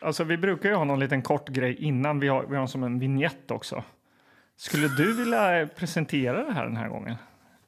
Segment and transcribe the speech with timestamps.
[0.00, 2.20] Alltså, vi brukar ju ha någon liten kort grej innan.
[2.20, 3.84] Vi har, vi har som en vignett också.
[4.56, 7.16] Skulle du vilja presentera det här den här gången?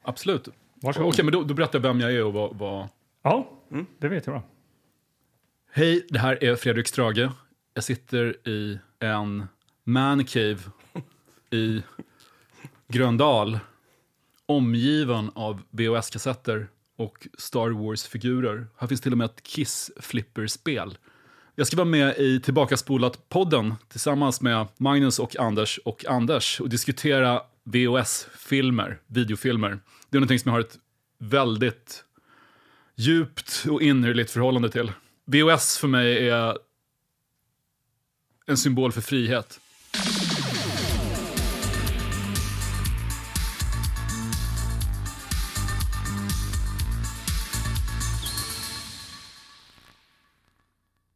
[0.01, 0.47] Absolut.
[0.75, 1.09] Varsågod.
[1.09, 2.55] Okej, men då, då berättar jag vem jag är och vad...
[2.55, 2.87] vad...
[3.21, 3.49] Ja,
[3.97, 4.41] det vet jag.
[5.71, 7.29] Hej, det här är Fredrik Strage.
[7.73, 9.47] Jag sitter i en
[9.83, 10.59] mancave
[11.49, 11.83] i
[12.87, 13.59] Gröndal.
[14.45, 18.67] Omgiven av VHS-kassetter och Star Wars-figurer.
[18.77, 20.97] Här finns till och med ett Kiss-flipperspel.
[21.55, 27.41] Jag ska vara med i Tillbakaspolat-podden tillsammans med Magnus och Anders och Anders och diskutera
[27.63, 29.69] VHS-filmer, videofilmer.
[30.09, 30.77] Det är någonting som jag har ett
[31.17, 32.03] väldigt
[32.95, 34.91] djupt och innerligt förhållande till.
[35.25, 36.57] VHS för mig är
[38.45, 39.59] en symbol för frihet.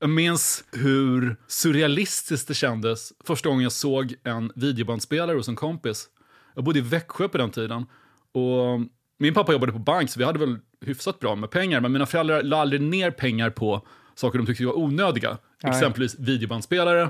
[0.07, 6.07] Jag minns hur surrealistiskt det kändes första gången jag såg en videobandspelare hos en kompis.
[6.55, 7.85] Jag bodde i Växjö på den tiden.
[8.31, 8.79] Och
[9.19, 11.81] min pappa jobbade på bank, så vi hade väl hyfsat bra med pengar.
[11.81, 15.37] Men mina föräldrar la aldrig ner pengar på saker de tyckte var onödiga.
[15.63, 15.71] Nej.
[15.71, 17.09] Exempelvis videobandspelare.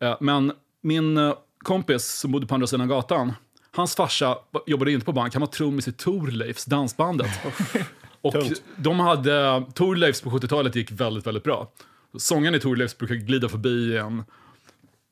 [0.00, 0.52] Eh, Men
[0.82, 3.32] min eh, kompis som bodde på andra sidan gatan,
[3.70, 7.30] hans farsa jobbade inte på bank, han var trummis i Thorleifs, dansbandet.
[8.20, 8.34] Och
[8.76, 11.72] de hade, Thorleifs på 70-talet gick väldigt, väldigt bra.
[12.18, 14.24] Sångaren i Thorleifs brukar glida förbi en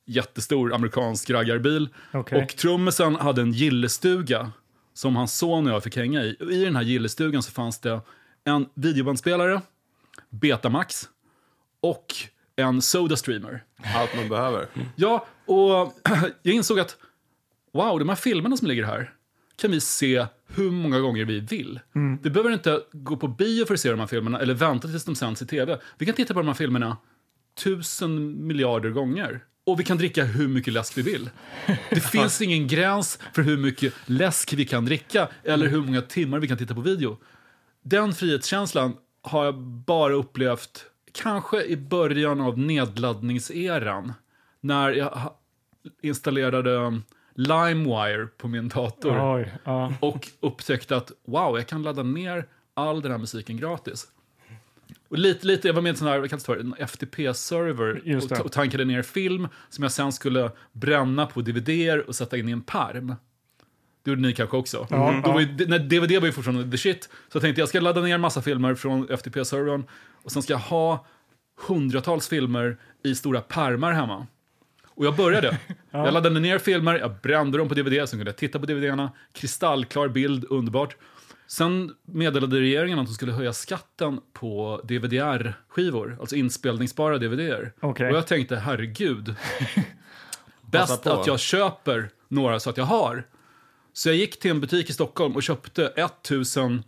[0.07, 1.89] jättestor amerikansk raggarbil.
[2.13, 2.43] Okej.
[2.43, 4.53] Och trummisen hade en gillestuga
[4.95, 6.37] som hans son och jag fick hänga i.
[6.41, 8.01] Och I den här gillestugan så fanns det
[8.45, 9.61] en videobandspelare,
[10.31, 11.09] Betamax
[11.81, 12.15] och
[12.57, 13.65] en Sodastreamer.
[13.97, 14.67] Allt man behöver.
[14.97, 15.93] Ja, och
[16.43, 16.97] jag insåg att
[17.73, 19.15] wow, de här filmerna som ligger här
[19.61, 21.81] kan vi se hur många gånger vi vill.
[22.23, 25.05] Vi behöver inte gå på bio för att se de här filmerna eller vänta tills
[25.05, 25.79] de sänds i tv.
[25.99, 26.97] Vi kan titta på de här filmerna
[27.59, 29.45] tusen miljarder gånger.
[29.67, 31.31] Och vi kan dricka hur mycket läsk vi vill.
[31.91, 36.39] Det finns ingen gräns för hur mycket läsk vi kan dricka eller hur många timmar
[36.39, 37.19] vi kan titta på video.
[37.83, 44.13] Den frihetskänslan har jag bara upplevt kanske i början av nedladdningseran.
[44.61, 45.33] När jag
[46.03, 47.01] installerade
[47.39, 49.93] LimeWire på min dator Oj, ja.
[50.01, 54.07] och upptäckte att wow, jag kan ladda ner all den här musiken gratis.
[55.09, 58.85] Och lite, lite, jag var med i en sån här, en FTP-server och, och tankade
[58.85, 63.15] ner film som jag sen skulle bränna på DVD och sätta in i en perm.
[64.03, 64.87] Det gjorde ni kanske också.
[64.91, 65.33] Ja, Då ja.
[65.33, 67.03] var ju, när DVD var ju fortfarande the shit.
[67.03, 69.85] Så jag tänkte jag ska ladda ner massa filmer från FTP-servern
[70.23, 71.07] och sen ska jag ha
[71.67, 74.27] hundratals filmer i stora pärmar hemma.
[74.99, 75.59] Och jag började.
[75.91, 79.13] Jag laddade ner filmer, jag brände dem på DVD, sen kunde jag titta på DVD-erna.
[79.33, 80.97] Kristallklar bild, underbart.
[81.47, 87.73] Sen meddelade regeringen att de skulle höja skatten på DVD-skivor, alltså inspelningsbara DVD-er.
[87.81, 88.11] Okej.
[88.11, 89.35] Och jag tänkte, herregud.
[90.71, 93.25] Bäst att jag köper några så att jag har.
[93.93, 96.83] Så jag gick till en butik i Stockholm och köpte 1000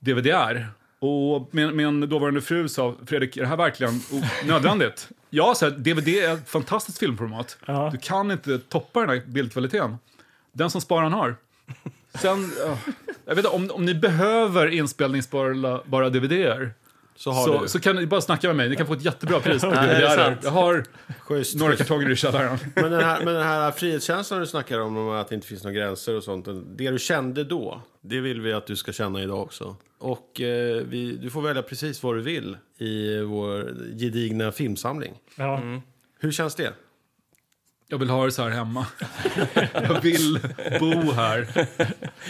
[0.00, 0.68] DVD-er.
[0.98, 4.00] Och min, min dåvarande fru sa, Fredrik, är det här verkligen
[4.46, 5.08] nödvändigt?
[5.36, 7.56] Ja, så här, DVD är ett fantastiskt filmformat.
[7.66, 7.88] Ja.
[7.92, 9.96] Du kan inte toppa den här bildkvaliteten.
[10.52, 11.36] Den som sparar han har.
[12.14, 12.78] Sen, ja,
[13.24, 16.74] jag vet inte, om, om ni behöver inspelningsbara bara DVD-er
[17.16, 17.68] Så har så, du.
[17.68, 18.68] så kan ni bara snacka med mig.
[18.68, 20.16] Ni kan få ett jättebra pris på Ja, det är DVD-er.
[20.16, 20.38] sant.
[20.42, 20.84] Jag har
[21.20, 21.56] Schysst.
[21.56, 22.58] några kartonger i källaren.
[22.74, 25.64] Men den, här, men den här frihetskänslan du snackar om, om att det inte finns
[25.64, 26.48] några gränser och sånt.
[26.76, 29.76] Det du kände då, det vill vi att du ska känna idag också.
[29.98, 35.14] Och eh, vi, du får välja precis vad du vill i vår gedigna filmsamling.
[35.36, 35.62] Ja.
[36.20, 36.72] Hur känns det?
[37.88, 38.86] Jag vill ha det så här hemma.
[39.72, 40.38] Jag vill
[40.80, 41.46] bo här.
[41.54, 41.66] Vad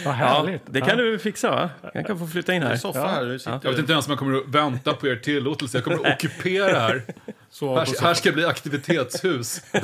[0.05, 0.61] Ja, härligt.
[0.65, 1.69] det kan du fixa va?
[1.93, 2.75] Jag kan få flytta in här.
[2.75, 5.15] soffa här, du sitter Jag vet inte ens om jag kommer att vänta på er
[5.15, 5.77] tillåtelse.
[5.77, 7.03] Jag kommer att ockupera här.
[7.61, 9.61] Här, här ska det bli aktivitetshus.
[9.71, 9.81] Ja,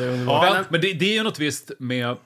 [0.00, 0.52] det är underbart.
[0.54, 2.16] Men, men det, det är ju något visst med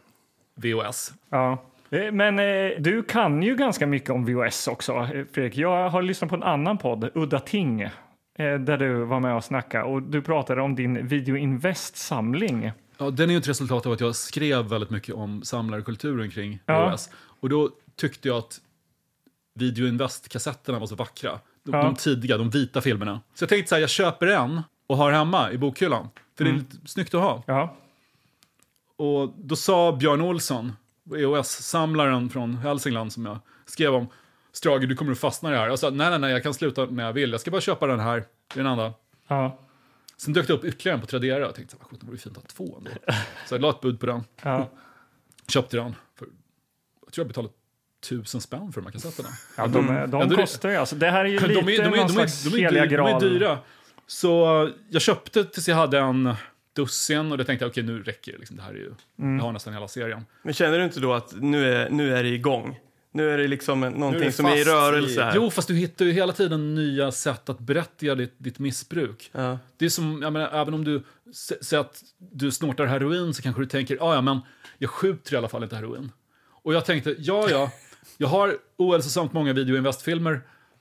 [0.55, 1.13] VOS.
[1.31, 1.65] Ja.
[1.91, 5.57] Eh, Men eh, du kan ju ganska mycket om VOS också, eh, Fredrik.
[5.57, 7.89] Jag har lyssnat på en annan podd, Udda Ting,
[8.37, 12.73] där du var med och snackade och du pratade om din Video Invest-samling.
[12.99, 16.59] Ja, den är ju ett resultat av att jag skrev väldigt mycket om samlarkulturen kring
[16.67, 16.91] Ja.
[16.91, 17.11] VHS.
[17.41, 18.61] Och då tyckte jag att
[19.55, 21.39] Video Invest-kassetterna var så vackra.
[21.65, 21.83] De, Ja.
[21.83, 23.21] de tidiga, de vita filmerna.
[23.35, 26.09] Så jag tänkte så här, jag köper en och har hemma i bokhyllan.
[26.37, 27.43] För det är lite snyggt att ha.
[27.47, 27.77] Ja,
[28.97, 30.73] Och då sa Björn Olsson,
[31.17, 34.07] EOS-samlaren från Hälsingland som jag skrev om,
[34.53, 35.67] Strage, du kommer att fastna i det här.
[35.69, 37.31] Jag sa, nej, nej, nej, jag kan sluta när jag vill.
[37.33, 38.17] Jag ska bara köpa den här,
[38.55, 38.93] det är den andra.
[39.29, 39.59] ja,
[40.17, 41.39] Sen dök det upp ytterligare en på Tradera.
[41.39, 42.91] Jag tänkte, vad det vore fint att ha två ändå.
[43.49, 44.71] Så jag la ett bud på den, ja.
[45.49, 45.95] köpte den.
[46.19, 46.27] För,
[47.07, 47.55] jag tror jag betalade
[48.09, 49.29] tusen spänn för de här kassetterna.
[49.57, 50.77] ja de, de Ändå det- kostar ju.
[50.77, 52.49] Alltså, det här är ju De lite är, de, är, någon de, är, slags de,
[52.49, 53.21] är, de, heliga är, de är graal.
[53.21, 53.59] dyra.
[54.07, 56.35] Så jag köpte tills jag hade en
[56.73, 58.39] dussin och då tänkte jag okej nu räcker det.
[58.39, 60.25] Liksom, det här är ju, jag har nästan hela serien.
[60.43, 62.79] Men känner du inte då att nu är, nu är det igång?
[63.13, 65.33] Nu är det liksom en- Nu är någonting det som är i rörelse här.
[65.37, 69.31] Jo, fast du hittar ju hela tiden nya sätt att berätta ditt, ditt missbruk.
[69.33, 69.59] Ja.
[69.77, 71.03] Det är som, jag menar, även om du
[71.63, 74.41] säger att du snortar heroin så kanske du tänker, "Ah, ja men
[74.79, 76.13] jag skjuter i alla fall inte heroin.
[76.65, 77.71] Och jag tänkte, ja ja,
[78.19, 80.41] jag har ohälsosamt många videoinvestfilmer,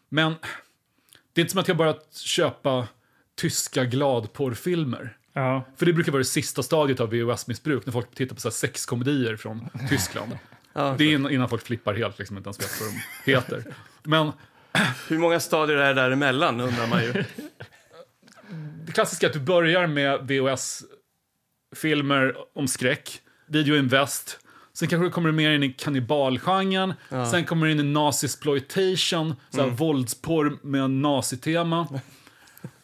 [0.09, 0.33] men
[1.33, 2.87] det är inte som att jag börjat köpa
[3.35, 5.17] tyska gladporrfilmer.
[5.33, 5.65] Ja.
[5.77, 8.53] För det brukar vara det sista stadiet av VHS-missbruk, när folk tittar på så här
[8.53, 10.31] sexkomedier från Tyskland.
[10.73, 13.01] Ja, Det är innan innan folk flippar helt, liksom, inte ens vet vad de
[13.31, 13.63] heter.
[14.03, 14.31] Men
[15.07, 17.13] Hur många stadier är det däremellan undrar man ju.
[18.85, 24.39] det klassiska är att du börjar med VHS-filmer om skräck, videoinvest,
[24.73, 26.93] sen kanske du kommer mer in i kannibalgenren,
[27.31, 31.87] sen kommer du in i nazisploitation, så här våldsporr med nazitema.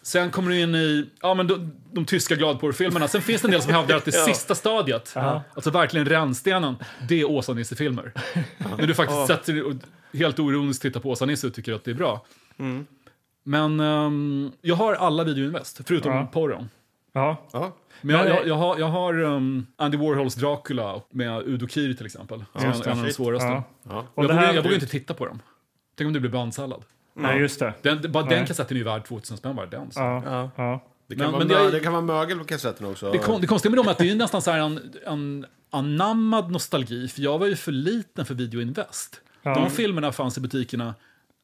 [0.08, 3.08] Sen kommer du in i ja, men de, de tyska gladporrfilmerna.
[3.08, 5.14] Sen finns det en del som hävdar att det sista stadiet,
[5.54, 6.76] alltså verkligen rännstenen,
[7.08, 8.14] det är Åsa-Nisse-filmer.
[8.78, 9.74] När du faktiskt sätter dig och
[10.14, 12.26] helt oironiskt tittar på Åsa-Nisse och tycker att det är bra.
[13.44, 16.30] Men ehm, jag har alla videoinvest, förutom Ja.
[16.34, 16.70] porren.
[17.14, 17.48] Ja.
[17.54, 17.76] Ja.
[18.02, 21.94] Men jag, Men, jag, jag har, jag har um, Andy Warhols Dracula med Udo Kier
[21.94, 22.44] till exempel.
[22.54, 23.48] Som är en, en av de svåraste.
[23.48, 23.64] Ja.
[23.84, 24.06] Ja.
[24.16, 25.40] Jag, här- jag vågar inte titta på dem.
[25.98, 26.84] Tänk om det blir bandsallad.
[27.18, 27.74] Nej, just det.
[27.82, 28.48] Den, bara den Nej.
[28.48, 29.92] kassetten är ju värd 2000 spänn bara den.
[29.92, 30.00] Så.
[30.00, 30.24] Ja.
[30.26, 30.52] Ja.
[30.56, 30.84] Ja.
[31.08, 33.12] Det, kan Men- vara men det mö- är- det kan vara mögel på kassetten också.
[33.12, 35.46] Det, kon, det konstiga med dem är att det är nästan så här en, en
[35.70, 37.08] anammad nostalgi.
[37.08, 39.22] För jag var ju för liten för videoinvest.
[39.44, 39.54] Ja.
[39.56, 40.96] De filmerna fanns i butikerna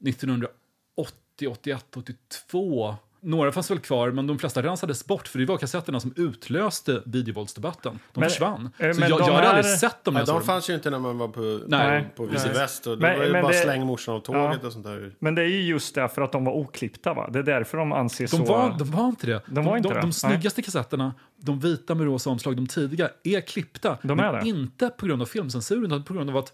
[0.06, 2.96] 1980, 81, 82.
[3.26, 7.02] Några fanns väl kvar, men de flesta rensades bort för det var kassetterna som utlöste
[7.06, 8.00] videovåldsdebatten.
[8.14, 8.70] De Men- försvann.
[8.78, 10.14] eh, Så men jag, de jag hade här- aldrig sett dem.
[10.14, 10.42] Nej, de dem.
[10.44, 12.08] fanns ju inte när man var på, Nej.
[12.16, 12.54] på Nej.
[12.54, 12.88] Väst.
[12.88, 14.68] Och det Men- var ju men bara det- släng morsan av tåget Ja.
[14.68, 15.16] och sånt där.
[15.20, 17.30] Men det är ju just därför att de var oklippta, va?
[17.30, 18.44] Det är därför de anses De så...
[18.44, 19.42] var, de var inte det.
[19.48, 20.14] De var inte de, det, de nej.
[20.14, 23.98] snyggaste kassetterna, de vita med rosa omslag, de tidiga, är klippta.
[24.04, 24.50] De är men det.
[24.50, 26.54] inte på grund av filmcensuren, utan på grund av att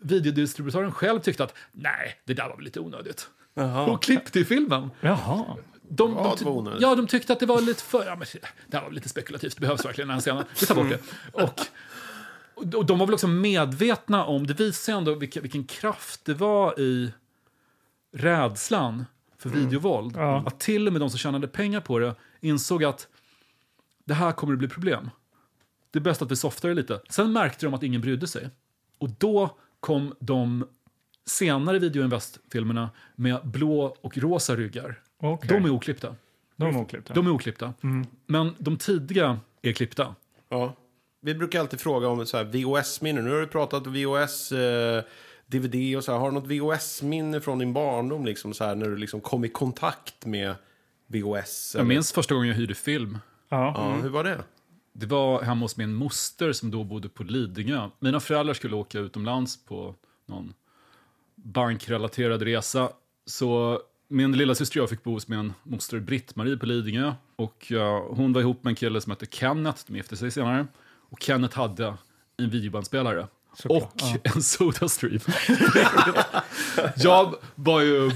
[0.00, 3.28] videodistributören själv tyckte att nej, det där var väl lite onödigt.
[3.54, 3.86] Jaha.
[3.86, 4.90] Och klippte i filmen.
[5.00, 5.44] Jaha.
[5.90, 6.82] De, de, onödigt?
[6.82, 8.06] ja, de tyckte att det var lite för...
[8.06, 8.26] Ja, men,
[8.66, 10.44] det här var lite spekulativt, det behövs verkligen den här scenen.
[10.60, 11.00] Vi tar bort det.
[11.32, 11.60] Och,
[12.76, 16.80] och de var väl också medvetna om, det visar ändå vilken, vilken kraft det var
[16.80, 17.12] i
[18.12, 19.04] rädslan
[19.38, 20.16] för videovåld.
[20.16, 20.44] Ja.
[20.46, 23.08] Att till och med de som tjänade pengar på det insåg att
[24.04, 25.10] det här kommer att bli problem.
[25.90, 27.00] Det är bäst att vi softar det lite.
[27.08, 28.50] Sen märkte de att ingen brydde sig.
[28.98, 30.66] Och då kom de
[31.26, 35.02] senare videoinvest-filmerna med blå och rosa ryggar.
[35.20, 35.48] Okej.
[35.48, 36.16] De är oklippta.
[36.56, 37.14] De är oklippta.
[37.14, 37.74] De är oklippta.
[38.26, 40.14] Men de tidiga är klippta.
[40.48, 40.74] Ja.
[41.20, 43.24] Vi brukar alltid fråga om så här VHS-minnen.
[43.24, 45.02] Nu har du pratat om VHS, eh,
[45.46, 46.18] DVD och så här.
[46.18, 48.24] Har du något VHS-minne från din barndom?
[48.26, 50.54] Liksom, så här, när du liksom kom i kontakt med
[51.06, 51.74] VHS?
[51.78, 53.18] Jag minns första gången jag hyrde film.
[53.48, 53.72] Ja.
[53.76, 54.44] Ja, hur var det?
[54.92, 57.90] Det var hemma hos min moster som då bodde på Lidingö.
[57.98, 59.94] Mina föräldrar skulle åka utomlands på
[60.26, 60.54] någon
[61.34, 62.90] bankrelaterad resa.
[63.26, 67.12] Så min lilla syster jag fick bo hos min moster Britt-Marie på Lidingö.
[67.36, 70.66] Och ja, hon var ihop med en kille som hette Kenneth, de gifte sig senare.
[71.10, 71.94] Och Kenneth hade
[72.38, 73.26] en videobandspelare.
[73.54, 75.20] Såklart, och en Sodastream.
[76.96, 78.10] jag var ju...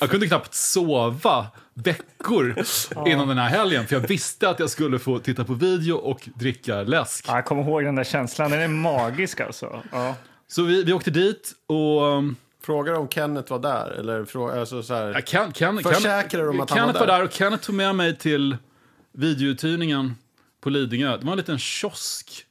[0.00, 2.62] Jag kunde knappt sova veckor
[3.06, 3.86] innan den här helgen.
[3.86, 7.24] För jag visste att jag skulle få titta på video och dricka läsk.
[7.28, 8.50] Ja, Jag kommer ihåg den där känslan.
[8.50, 9.82] Den är magisk alltså.
[9.92, 10.14] Ja.
[10.48, 12.22] Så vi, vi åkte dit och...
[12.64, 13.90] Frågar om Kenneth var där?
[13.90, 17.12] Eller fråga, alltså, så här, Ja, Ken, Ken, Försäkrar de att han Kenneth var var
[17.12, 17.18] där?
[17.18, 18.56] där och Kenneth tog med mig till
[19.12, 20.14] videouthyrningen
[20.60, 21.16] på Lidingö.
[21.16, 22.46] Det var en liten kiosk.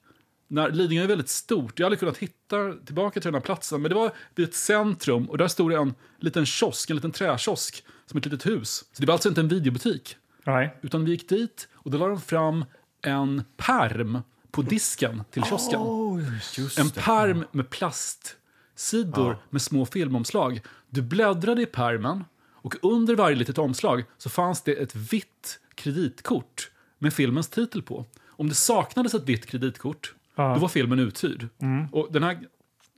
[0.47, 1.79] När Lidingö är väldigt stort.
[1.79, 3.81] Jag hade kunnat hitta tillbaka till den här platsen.
[3.81, 7.11] Men det var vid ett centrum och där stod det en liten kiosk, en liten
[7.11, 8.85] träkiosk, som ett litet hus.
[8.91, 10.17] Så det var alltså inte en videobutik.
[10.45, 10.77] Nej.
[10.81, 12.65] Utan vi gick dit och då la de fram
[13.01, 14.19] en perm
[14.51, 15.79] på disken till kiosken.
[16.77, 17.69] en perm med
[18.73, 20.61] plastsidor med små filmomslag.
[20.89, 26.71] Du bläddrade i permen och under varje litet omslag så fanns det ett vitt kreditkort
[26.99, 28.05] med filmens titel på.
[28.27, 30.53] Om det saknades ett vitt kreditkort, Ja.
[30.53, 31.47] då var filmen uthyrd.
[31.91, 32.39] Och den här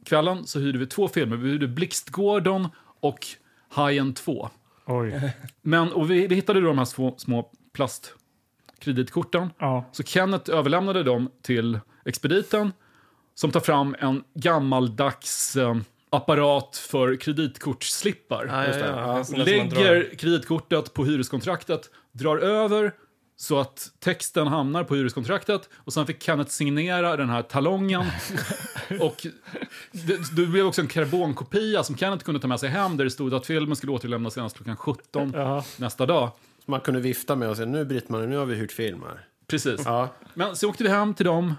[0.06, 1.38] kvällen så hyrde vi två filmer.
[1.38, 2.68] Vi hyrde Blixtgården
[3.02, 3.28] och
[3.70, 4.50] Hajen 2.
[4.86, 5.34] Oj.
[5.62, 9.50] Men, och vi, vi hittade då de här små, små plastkreditkorten.
[9.60, 9.86] Ja.
[9.92, 12.74] Så Kenneth överlämnade dem till expediten
[13.36, 15.76] som tar fram en gammaldags eh,
[16.10, 18.46] apparat för kreditkortsslippar.
[18.46, 19.26] Ja, ja, ja.
[19.32, 19.44] Ja.
[19.44, 22.92] Lägger kreditkortet på hyreskontraktet, drar över
[23.38, 28.04] så att texten hamnar på hyreskontraktet och sen fick Kenneth signera den här talongen.
[29.00, 29.28] och
[29.92, 33.12] det, det blev också en karbonkopia som Kenneth kunde ta med sig hem där det
[33.12, 35.64] stod att filmen skulle återlämnas senast klockan 17 Jaha.
[35.78, 36.30] nästa dag.
[36.66, 39.28] Som man kunde vifta med och säga nu Britt-Marie, nu har vi hyrt film här.
[39.48, 39.82] Precis.
[39.86, 40.10] Ja.
[40.34, 41.54] Men så åkte vi hem till dem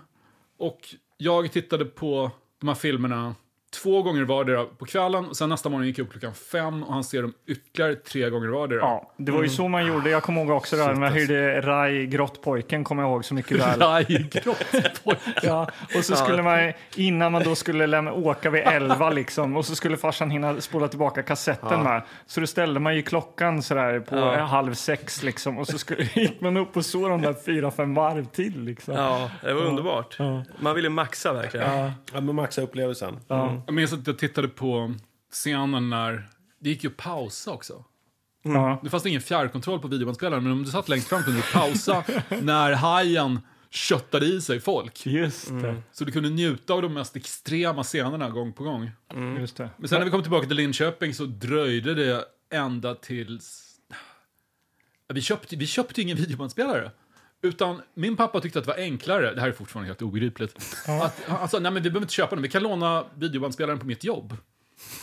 [0.59, 2.31] och jag tittade på
[2.61, 3.35] de här filmerna
[3.83, 5.25] två gånger vardera på kvällen.
[5.25, 8.31] Och sen nästa morgon gick jag upp klockan fem och han ser dem ytterligare tre
[8.31, 8.79] gånger vardera.
[8.81, 10.11] Ja, det var ju så man gjorde.
[10.11, 13.35] Jag kommer ihåg också det här när jag hyrde Rai Grottpojken, kommer jag ihåg så
[13.35, 13.81] mycket väl.
[13.81, 15.19] Raj, grottpojk.
[15.43, 19.65] Ja, och så skulle man, innan man då skulle lämna, åka vid elva liksom, och
[19.67, 22.03] så skulle farsan hinna spola tillbaka kassetten med.
[22.27, 24.37] Så då ställde man ju klockan sådär på Ja.
[24.45, 27.95] halv sex liksom, och så skulle, gick man upp och såg de där fyra, fem
[27.95, 28.95] varv till liksom.
[28.95, 30.19] Ja, det var underbart.
[30.59, 31.93] Man ville maxa verkligen.
[32.13, 33.17] ja, men maxa upplevelsen.
[33.67, 34.95] Jag minns att jag tittade på
[35.31, 37.85] scenen när det gick ju att pausa också.
[38.43, 38.81] Ja.
[38.83, 42.05] Det fanns ingen fjärrkontroll på videobandspelaren, men om du satt längst fram kunde du pausa
[42.43, 45.07] när hajen köttade i sig folk.
[45.07, 45.83] Just det.
[45.93, 48.91] Så du kunde njuta av de mest extrema scenerna gång på gång.
[49.39, 49.71] Just det.
[49.77, 53.63] Men sen när vi kom tillbaka till Linköping så dröjde det ända tills...
[55.09, 56.91] Vi köpte, vi köpte ingen videobandspelare.
[57.47, 61.23] Utan min pappa tyckte att det var enklare, det här är fortfarande helt obegripligt, att
[61.27, 64.05] han sa nej men vi behöver inte köpa den, vi kan låna videobandspelaren på mitt
[64.05, 64.37] jobb.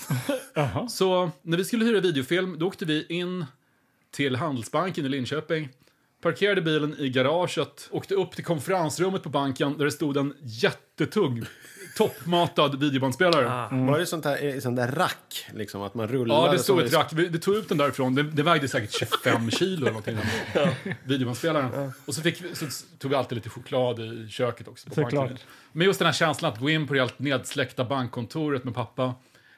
[0.89, 3.45] Så när vi skulle hyra videofilm, då åkte vi in
[4.11, 5.69] till Handelsbanken i Linköping,
[6.21, 11.45] parkerade bilen i garaget, åkte upp till konferensrummet på banken där det stod en jättetung,
[11.97, 13.45] toppmatad videobandspelare.
[13.87, 15.45] Var det sånt där, eh, sånt där rack?
[15.53, 16.45] Liksom, att man rullade?
[16.45, 17.13] Ja, det stod ett rack.
[17.13, 18.15] Vi- Det tog ut den därifrån.
[18.15, 20.17] Det, det vägde säkert 25 kilo eller någonting.
[20.53, 21.91] Den videobandspelaren.
[22.05, 22.65] Och så, fick vi, så
[22.99, 24.89] tog vi alltid lite choklad i köket också.
[24.89, 25.13] På Såklart.
[25.13, 25.37] banken.
[25.71, 29.13] Men just den här känslan att gå in på det helt nedsläckta bankkontoret med pappa,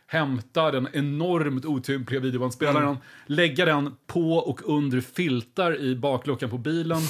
[0.07, 7.01] hämta den enormt otympliga videobandspelaren, lägga den på och under filtar i bakluckan på bilen.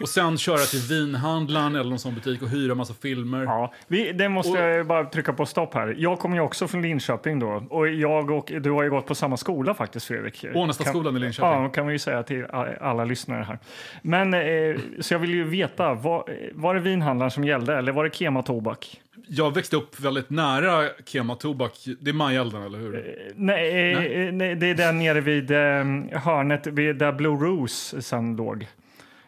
[0.00, 3.44] Och sen köra till vinhandlaren eller någon sån butik och hyra massa filmer.
[3.44, 5.94] Ja, vi, det måste Och- jag bara trycka på stopp här.
[5.98, 7.66] Jag kommer ju också från Linköping då.
[7.70, 10.44] Och jag och du har ju gått på samma skola faktiskt Fredrik.
[10.54, 11.62] Ånestadsskolan i Linköping.
[11.62, 12.44] Ja, kan vi ju säga till
[12.80, 13.58] alla lyssnare här.
[14.02, 18.04] Men eh, så jag vill ju veta, var, var det vinhandlaren som gällde eller var
[18.04, 19.00] det Kema Tobak?
[19.28, 21.72] Jag växte upp väldigt nära Kema Tobak.
[22.00, 22.96] Det är Majelden, eller hur?
[22.96, 23.02] Eh,
[23.36, 23.92] Nej,
[24.26, 28.66] eh, nej, det är där nere vid eh, hörnet vid där Blue Rose sen låg.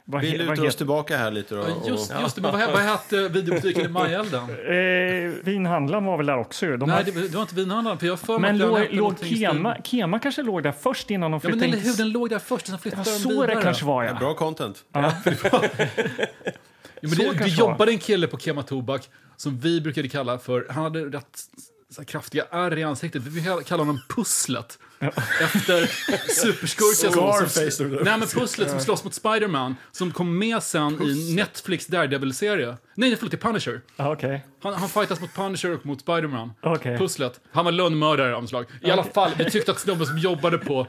[0.08, 1.60] Vad, Vi he- vad lutar oss heter tillbaka här lite då.
[1.60, 4.40] Ja, just, och, just det, men vad, vad hette videobutiken i Majelden?
[4.50, 6.76] eh, vinhandlaren var väl där också ju.
[6.76, 7.98] De Nej, det, det var inte vinhandlaren.
[7.98, 9.76] För jag har för mig men att den låg, hette låg någonting i stil- Kema,
[9.84, 12.30] Kema kanske låg där först innan de Ja, flyttade men eller in hur, den låg
[12.30, 13.54] där först och sen flyttade den så vidare.
[13.54, 14.14] det kanske var, ja.
[14.14, 14.84] Bra content.
[14.92, 15.58] Ja, men så
[17.00, 20.84] det, det kanske jobbade en kille på Kema Tobak som vi brukade kalla för, han
[20.84, 21.38] hade rätt
[21.90, 23.22] så här, kraftiga ärr i ansiktet.
[23.22, 24.78] Vi brukade kalla honom Pusslet.
[25.40, 25.86] Efter
[26.42, 27.96] superskurken Scarface, som, då.
[28.04, 32.76] nej, men Pusslet som slåss mot Spiderman som kom med sen i Netflix Daredevil-serie.
[32.94, 33.80] Nej, förlåt, i Punisher.
[33.96, 34.46] Ja, Okej.
[34.62, 36.52] Han, han fightas mot Punisher och mot Spiderman.
[36.62, 36.98] Okej.
[36.98, 37.40] Pusslet.
[37.52, 38.66] Han var lönnmördare av slag.
[38.82, 40.86] I alla fall, vi tyckte att snubben som jobbade på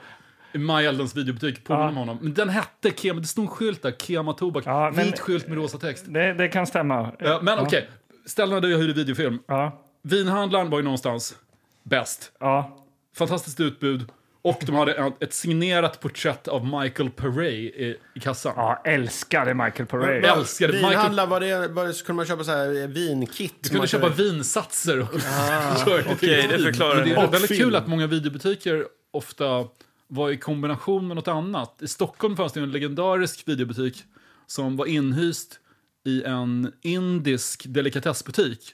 [0.54, 2.18] Majeldens videobutik påminner om honom.
[2.22, 4.64] Men den hette Kema, det stod en skylt där, Kema Tobak.
[4.66, 6.06] Ja, men- Vit skylt med rosa text.
[6.08, 7.12] Det, det kan stämma.
[7.20, 7.90] Ja, men okej,
[8.26, 9.40] ställena där jag hyrde videofilm.
[9.48, 9.84] Ja.
[10.04, 11.36] Vinhandlaren var ju någonstans
[11.84, 12.32] bäst.
[12.40, 12.84] Ja.
[13.18, 14.06] Fantastiskt utbud.
[14.42, 18.54] Och de hade ett- signerat porträtt av Michael Paré i, i kassan.
[18.56, 20.20] ja, älskade Michael Paré.
[20.28, 20.90] Jag älskade Michael.
[20.94, 23.54] Vinhandlar, var det, var det, så kunde man köpa så här eh, vinkit?
[23.64, 25.10] Du kunde köpa vinsatser och
[25.86, 26.66] till okej, det vin.
[26.66, 27.22] förklarar Men Det det.
[27.22, 27.64] är Och väldigt film.
[27.64, 29.66] kul att många videobutiker ofta
[30.08, 31.78] var i kombination med något annat.
[31.82, 34.04] I Stockholm fanns det en legendarisk videobutik
[34.48, 35.60] som var inhyst
[36.06, 38.74] i en indisk delikatessbutik.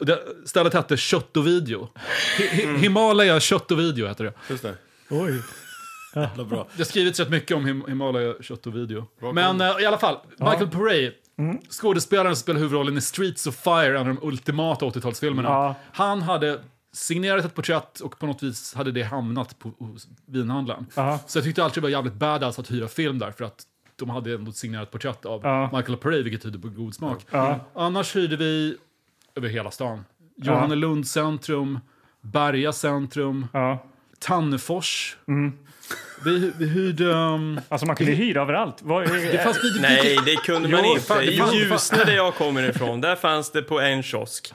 [0.00, 1.88] Det- Stället hette Kött och video.
[2.38, 4.32] Hi- Hi- Himalaya Kött och video heter det.
[4.50, 4.74] Just det.
[5.10, 5.42] Oj.
[6.14, 6.66] Jävla bra.
[6.72, 9.06] Det har skrivits rätt mycket om Him Himalaya Kött och video.
[9.34, 11.10] Men eh, i alla fall, Michael Paré,
[11.70, 15.44] skådespelaren som spelar huvudrollen i Streets of Fire, en av de ultimata 80-talsfilmerna.
[15.48, 15.74] Ja.
[15.92, 16.60] Han hade
[16.92, 20.86] signerat ett porträtt och på något vis hade det hamnat på hos vinhandlaren.
[20.94, 21.18] Ja.
[21.26, 23.62] Så jag tyckte alltid det var jävligt badass att hyra film där för att
[23.96, 25.70] de hade ändå ett signerat porträtt av Ja.
[25.76, 27.26] Michael Paré, vilket tyder på god smak.
[27.30, 27.60] Ja.
[27.74, 28.76] Annars hyrde vi
[29.38, 30.04] över hela stan.
[30.36, 31.78] Johannelund centrum,
[32.20, 33.84] Berga centrum, Ja.
[34.18, 35.16] Tannefors.
[35.28, 35.52] Mm.
[36.24, 37.04] Vi, vi hyrde...
[37.04, 38.82] Um, Alltså man kunde hyra överallt.
[38.82, 39.80] Var, det fanns videobutiker.
[39.80, 41.02] Nej, det kunde man Jo, inte.
[41.06, 44.52] fan, I Ljusne, där jag kommer ifrån, där fanns det på en kiosk.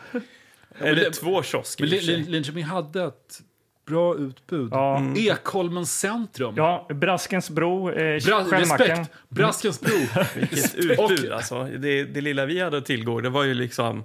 [0.79, 1.85] Eller det- två kiosker.
[2.29, 3.39] Linköping hade ett
[3.87, 4.69] bra utbud.
[4.71, 4.97] Ja.
[4.97, 5.13] Mm.
[5.17, 6.53] Ekholmens centrum.
[6.57, 9.11] ja, Braskens bro, eh, Bra, respekt!
[9.29, 9.97] Braskens bro.
[10.35, 11.63] Vilket utbud alltså.
[11.63, 14.03] Det, det lilla vi hade att tillgå, det var ju liksom...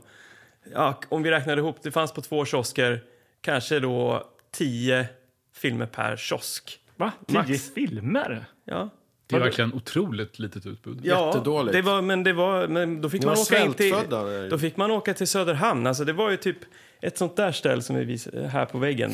[0.73, 3.03] Ja, om vi räknade ihop, det fanns på två kiosker
[3.41, 5.07] kanske då tio
[5.55, 6.81] filmer per kiosk.
[6.97, 7.13] Va?
[7.27, 7.75] Tio Max.
[7.75, 8.45] filmer?
[8.65, 8.91] Ja.
[9.27, 11.01] Det är verkligen otroligt litet utbud.
[11.03, 11.73] Ja, Jättedåligt.
[11.73, 13.95] det var, men, det var, men då fick Ni man var åka in till...
[14.51, 15.87] Då fick man åka till Söderhamn.
[15.87, 16.57] Alltså det var ju typ
[17.01, 19.13] ett sånt där ställe som vi visade här på väggen.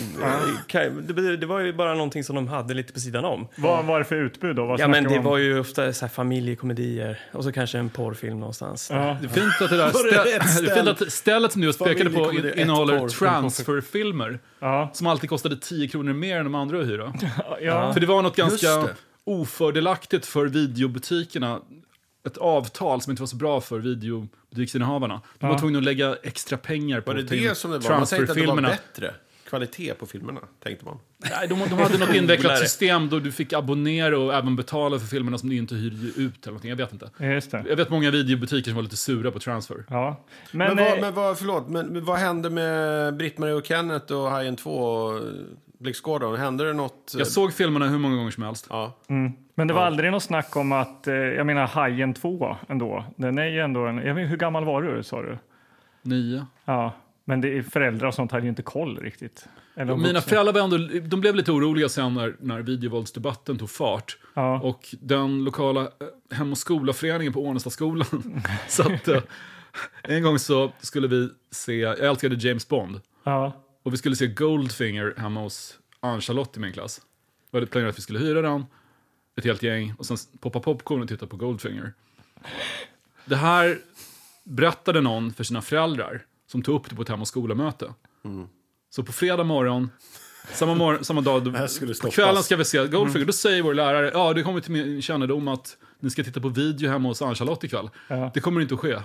[1.02, 3.48] Det, det var ju bara någonting som de hade lite på sidan om.
[3.56, 4.66] Vad var det för utbud då?
[4.66, 5.24] Vad Ja, men det om?
[5.24, 8.88] var ju ofta så här familjekomedier och så kanske en porrfilm någonstans.
[8.92, 9.16] Ja.
[9.20, 10.88] Det är fint att det där stä- det är fint ställ?
[10.88, 14.38] att stället som du just pekade på innehåller transferfilmer.
[14.60, 14.90] Ja.
[14.92, 17.14] Som alltid kostade 10 kronor mer än de andra att hyra.
[17.60, 17.92] Ja.
[17.92, 18.88] För det var något ganska
[19.24, 21.60] ofördelaktigt för videobutikerna.
[22.26, 25.20] Ett avtal som inte var så bra för videobutiksinnehavarna.
[25.38, 25.58] De var Ja.
[25.58, 27.90] tvungna att lägga extra pengar på Var det in det som det var?
[27.90, 29.14] Man tänkte att det var bättre
[29.48, 30.98] kvalitet på filmerna, tänkte man.
[31.18, 35.06] Nej, de, de hade något invecklat system då du fick abonnera och även betala för
[35.06, 36.16] filmerna som du inte hyrde ut.
[36.42, 36.70] Eller någonting.
[36.70, 37.10] Jag vet inte.
[37.18, 37.64] Just det.
[37.68, 39.84] Jag vet många videobutiker som var lite sura på transfer.
[39.88, 40.24] Ja.
[40.52, 44.12] Men, Men, vad, eh, men vad, förlåt, men, men vad hände med Britt-Marie och Kenneth
[44.12, 45.20] och Hajen 2 och
[45.78, 46.36] Blix Gordon?
[46.36, 47.14] Hände det något?
[47.18, 48.66] Jag såg filmerna hur många gånger som helst.
[48.70, 48.98] Ja.
[49.54, 53.04] Men det var aldrig något snack om att, eh, jag menar Hajen 2 ändå.
[53.16, 55.38] Den är ju ändå en, jag vet, hur gammal var du sa du?
[56.02, 56.46] Nio.
[56.64, 56.92] Ja,
[57.24, 59.48] men det är föräldrar och sånt hade ju inte koll riktigt.
[59.76, 60.20] Eller Mina vuxna.
[60.20, 64.18] föräldrar var ändå, de blev lite oroliga sen när, när videovåldsdebatten tog fart.
[64.34, 64.60] Ja.
[64.60, 65.86] Och den lokala eh,
[66.36, 68.42] hem och skola-föreningen på Ånestadsskolan.
[68.68, 69.22] så att, eh,
[70.02, 73.00] en gång så skulle vi se, jag älskade James Bond.
[73.24, 73.52] Ja.
[73.82, 77.00] Och vi skulle se Goldfinger hemma hos Ann-Charlotte i min klass.
[77.50, 78.64] Vi hade planerat att vi skulle hyra den,
[79.36, 81.92] ett helt gäng, och sen poppa popcorn och titta på Goldfinger.
[83.24, 83.78] Det här
[84.44, 87.94] berättade någon för sina föräldrar som tog upp det på ett hem och skola-möte.
[88.90, 89.90] Så på fredag morgon,
[90.52, 91.44] samma, morgon, samma dag,
[92.02, 93.26] på kvällen ska vi se Goldfinger.
[93.26, 96.48] Då säger vår lärare, ja det kommer till min kännedom att ni ska titta på
[96.48, 97.90] video hemma hos Ann-Charlotte ikväll.
[98.08, 98.30] Ja.
[98.34, 98.94] Det kommer inte att ske.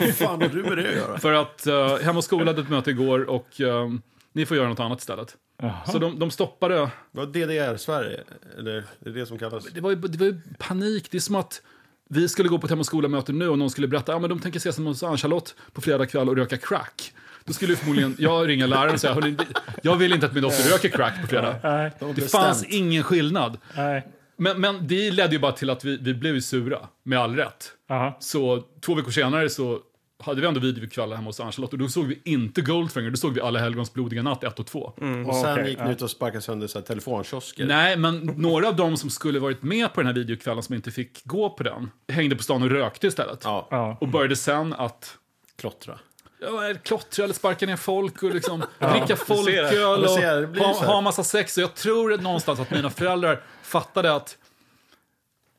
[0.00, 1.18] Vad fan har du med det att göra?
[1.18, 3.88] För att uh, Hem och skola hade ett möte igår och eh,
[4.32, 5.36] ni får göra något annat istället.
[5.62, 5.86] Jaha.
[5.86, 6.90] Så de, de stoppade.
[7.10, 8.20] Var DDR-Sverige?
[8.58, 9.64] Eller det är det som kallas?
[9.64, 11.08] Det var, ju, det var ju panik.
[11.10, 11.62] Det är som att
[12.08, 14.18] vi skulle gå på ett Hem och skola-möte nu och någon skulle berätta att ja,
[14.18, 17.12] men de tänker ses hos Ann-Charlotte på fredag kväll och röka crack.
[17.44, 19.36] Då skulle ju förmodligen jag ringa läraren och säga "Hörni,
[19.82, 21.60] jag vill inte att min dotter röker crack på fredag.
[21.62, 23.58] Nej, De har Det fanns ingen skillnad.
[23.76, 24.08] nej.
[24.36, 27.72] Men, men det ledde ju bara till att vi, vi blev sura, med all rätt.
[27.90, 28.16] Aha.
[28.20, 29.78] Så två veckor senare så
[30.22, 33.34] hade vi ändå videokvällar hemma hos Ann-Charlotte och då såg vi inte Goldfinger, då såg
[33.34, 34.78] vi Alla helgons blodiga natt 1 och 2.
[34.80, 34.94] Och
[35.36, 37.66] sen Okej, gick ni ut och sparkade sönder så här, telefonkiosker.
[37.66, 40.90] Nej, men några av dem som skulle varit med på den här videokvällen som inte
[40.90, 43.40] fick gå på den hängde på stan och rökte istället.
[43.44, 43.96] Ja, Ja.
[44.00, 45.16] Och började sen att
[45.58, 45.98] klottra.
[46.40, 49.16] ja, klottra eller sparka ner folk och liksom dricka ser det.
[49.16, 50.60] folköl Ja, och det.
[50.60, 51.56] Ha, ha massa sex.
[51.56, 54.36] Och jag tror att någonstans att mina föräldrar fattade att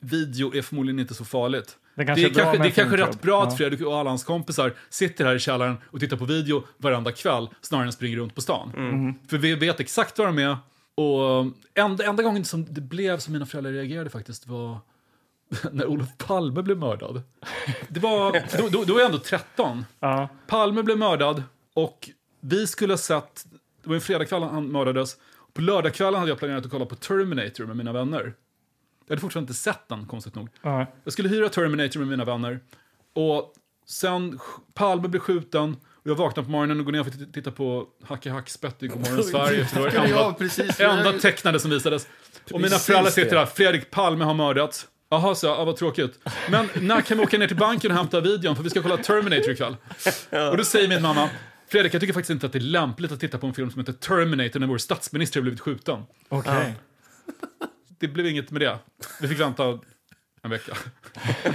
[0.00, 1.76] video är förmodligen inte så farligt.
[1.94, 3.56] Det Det kanske är, är bra kanske, det är kanske rätt bra att Ja.
[3.56, 7.48] Fredrik och alla hans kompisar sitter här i källaren och tittar på video varenda kväll
[7.60, 8.72] snarare än springer runt på stan.
[8.76, 9.14] Mm.
[9.28, 10.56] För vi vet exakt vad de är.
[10.94, 14.78] Och enda, enda gången som det blev som mina föräldrar reagerade faktiskt var
[15.72, 17.22] när Olof Palme blev mördad.
[17.88, 19.84] Det var, då, då, då är jag ändå 13.
[20.00, 20.28] Ja.
[20.46, 21.42] Palme blev mördad
[21.74, 23.46] och vi skulle ha sett,
[23.82, 25.16] det var en fredagkväll han mördades.
[25.52, 28.34] På lördagskvällen hade jag planerat att kolla på Terminator med mina vänner.
[29.06, 30.48] Jag hade fortfarande inte sett den, konstigt nog.
[30.62, 30.86] Ja.
[31.04, 32.60] Jag skulle hyra Terminator med mina vänner.
[33.14, 33.52] Och
[33.86, 34.38] sen,
[34.74, 35.76] Palme blev skjuten.
[36.04, 38.86] Och jag vaknar på morgonen och går ner och får titta på Hacke Hackspett i
[38.86, 39.64] Godmorgon Sverige.
[39.66, 40.80] För det var det Ja, enda, precis.
[40.80, 42.08] enda tecknade som visades.
[42.52, 43.46] Och mina Precis föräldrar sitter där.
[43.46, 44.86] Fredrik Palme har mördats.
[45.10, 45.58] Jaha, så jag.
[45.58, 46.18] Ja, vad tråkigt.
[46.50, 48.56] Men när kan vi åka ner till banken och hämta videon?
[48.56, 49.76] För vi ska kolla Terminator ikväll.
[50.50, 51.28] Och då säger min mamma,
[51.68, 53.80] Fredrik, jag tycker faktiskt inte att det är lämpligt att titta på en film som
[53.80, 56.02] heter Terminator när vår statsminister har blivit skjuten.
[56.28, 56.74] Okej.
[58.02, 58.78] Det blev inget med det.
[59.20, 59.78] Vi fick vänta
[60.42, 60.76] en vecka.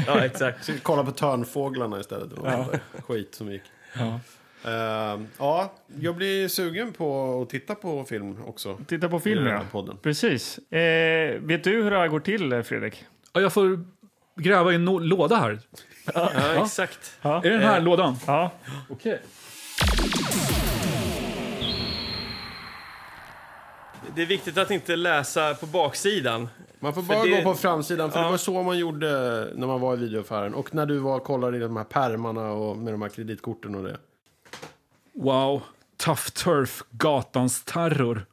[0.07, 0.65] Ja, exakt.
[0.65, 2.29] Så Kolla på Törnfåglarna istället.
[2.29, 3.61] Det var där Skit som gick.
[3.93, 4.19] Ja.
[4.65, 8.77] Uh, ja, jag blir sugen på att titta på film också.
[8.87, 9.59] Titta på I film, den ja.
[9.59, 9.97] här podden.
[9.97, 10.57] Precis.
[10.57, 13.05] Eh, vet du hur det här går till, eh, Fredrik?
[13.33, 13.85] Ja, jag får
[14.35, 15.59] gräva i en no- låda här.
[16.13, 17.17] Ja, exakt.
[17.21, 18.15] Är det den här lådan?
[18.27, 18.51] Ja.
[18.89, 19.21] Okej.
[24.17, 26.49] Det är viktigt att inte läsa på baksidan.
[26.79, 28.25] Man får bara det- gå på framsidan, för Ja.
[28.25, 29.07] det var så man gjorde
[29.55, 30.53] när man var i videoaffären.
[30.53, 33.75] Och när du var och kollade i de här pärmarna och med de här kreditkorten
[33.75, 33.97] och det.
[35.13, 35.61] Wow.
[35.97, 38.25] Tough Turf, Gatans terror.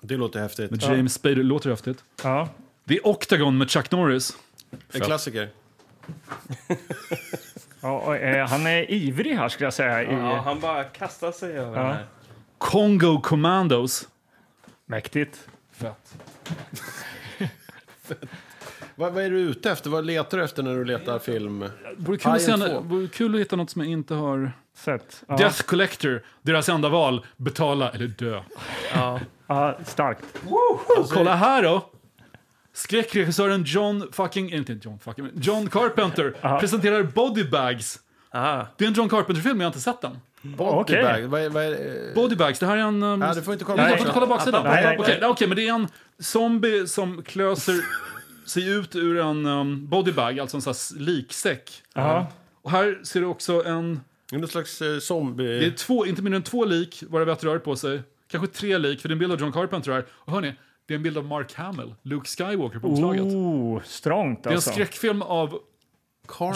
[0.00, 0.70] Det låter häftigt.
[0.70, 1.36] Med James Spader.
[1.42, 2.04] Låter häftigt.
[2.22, 2.48] ja.
[2.84, 4.36] Det är Octagon med Chuck Norris.
[4.92, 5.48] En klassiker.
[7.80, 10.02] ja och, eh, han är ivrig här, skulle jag säga.
[10.02, 11.96] I, Ja, han bara kastar sig över Ja.
[12.58, 14.08] Congo Commandos.
[14.92, 15.48] Mäktigt.
[15.72, 16.14] Fett.
[18.94, 19.90] Vad, vad är du ute efter?
[19.90, 21.64] Vad letar du efter när du letar film?
[21.96, 24.52] Vore kul, att se, vore kul att hitta något som jag inte har...
[24.74, 25.24] Sett.
[25.28, 25.36] Ja.
[25.36, 27.26] Death Collector, deras enda val.
[27.36, 28.42] Betala eller dö.
[28.94, 29.20] Ja.
[29.46, 30.24] Ja, starkt.
[30.98, 31.90] Och kolla här då!
[32.72, 37.98] Skräckregissören John fucking, inte John fucking, John Carpenter presenterar Body Bags.
[38.30, 40.18] Ah, Det är en John Carpenter-film, jag har inte sett den.
[40.42, 41.22] Bodybag.
[41.22, 43.02] Vad är, vad är, Body Bags, det här är en...
[43.02, 44.64] Um, ja, du får inte kolla Nej, får inte kolla baksidan.
[44.64, 45.30] Nej, nej, Okej, nej.
[45.30, 47.74] okej, men det är en zombie som klöser
[48.46, 51.82] sig ut ur en um, bodybag, alltså en sån här liksäck.
[51.94, 52.26] Ja.
[52.62, 54.00] Och här ser du också en...
[54.30, 55.70] det är någon slags eh, Det är zombie...
[55.76, 58.02] två, inte mindre än två lik, varav ett rör på sig.
[58.30, 60.04] Kanske tre lik, för det är en bild av John Carpenter här.
[60.10, 60.54] Och hörni,
[60.86, 63.22] det är en bild av Mark Hamill, Luke Skywalker på omslaget.
[63.22, 64.70] Oh, strångt Det är en alltså.
[64.70, 65.58] skräckfilm av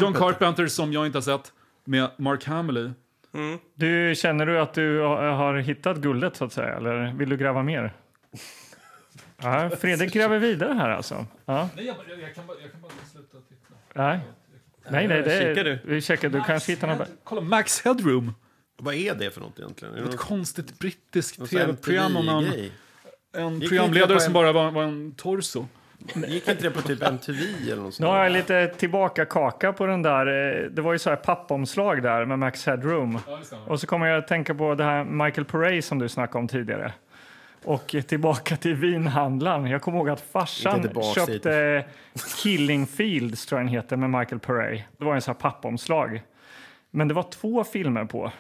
[0.01, 1.53] John Carpenter som jag inte har sett,
[1.85, 2.91] med Mark Hamill i.
[3.75, 7.63] Du, känner du att du har hittat guldet så att säga, eller vill du gräva
[7.63, 7.93] mer?
[9.43, 11.27] Ja, Fredrik gräver vidare här alltså.
[11.45, 11.69] Ja.
[11.77, 11.97] Nej, jag,
[12.35, 12.57] kan bara,
[13.13, 13.75] sluta titta.
[13.95, 14.21] Nej.
[14.91, 15.73] Nej, nej, det Kikar du?
[15.73, 15.81] är...
[15.85, 17.09] Vi checkar, du kanske hittar något...
[17.25, 18.35] Kolla, Max Headroom.
[18.79, 19.95] Vad är det för något egentligen?
[19.95, 22.73] Är det Ett något, konstigt brittiskt något tv-program om en, MTV-grej?
[23.33, 25.67] en inte programledare på som en- bara var, var en torso.
[26.29, 27.39] Gick inte det på typ MTV
[27.73, 28.09] eller något Nu sånt?
[28.09, 28.23] har där?
[28.23, 30.27] jag lite tillbaka kaka på den där.
[30.27, 33.19] eh, Det var ju så här pappomslag där med Max Headroom.
[33.67, 36.49] Och så kommer jag att tänka på det här Michael Purray som du snackade om
[36.49, 36.93] tidigare.
[37.65, 39.67] Och tillbaka till vinhandlaren.
[39.67, 40.83] Jag kommer ihåg att farsan
[41.15, 41.85] köpte
[42.43, 44.83] Killing Fields, tror jag den heter, med Michael Purray.
[44.99, 46.23] Det var en sån här pappomslag.
[46.91, 48.33] Men det var två filmer på.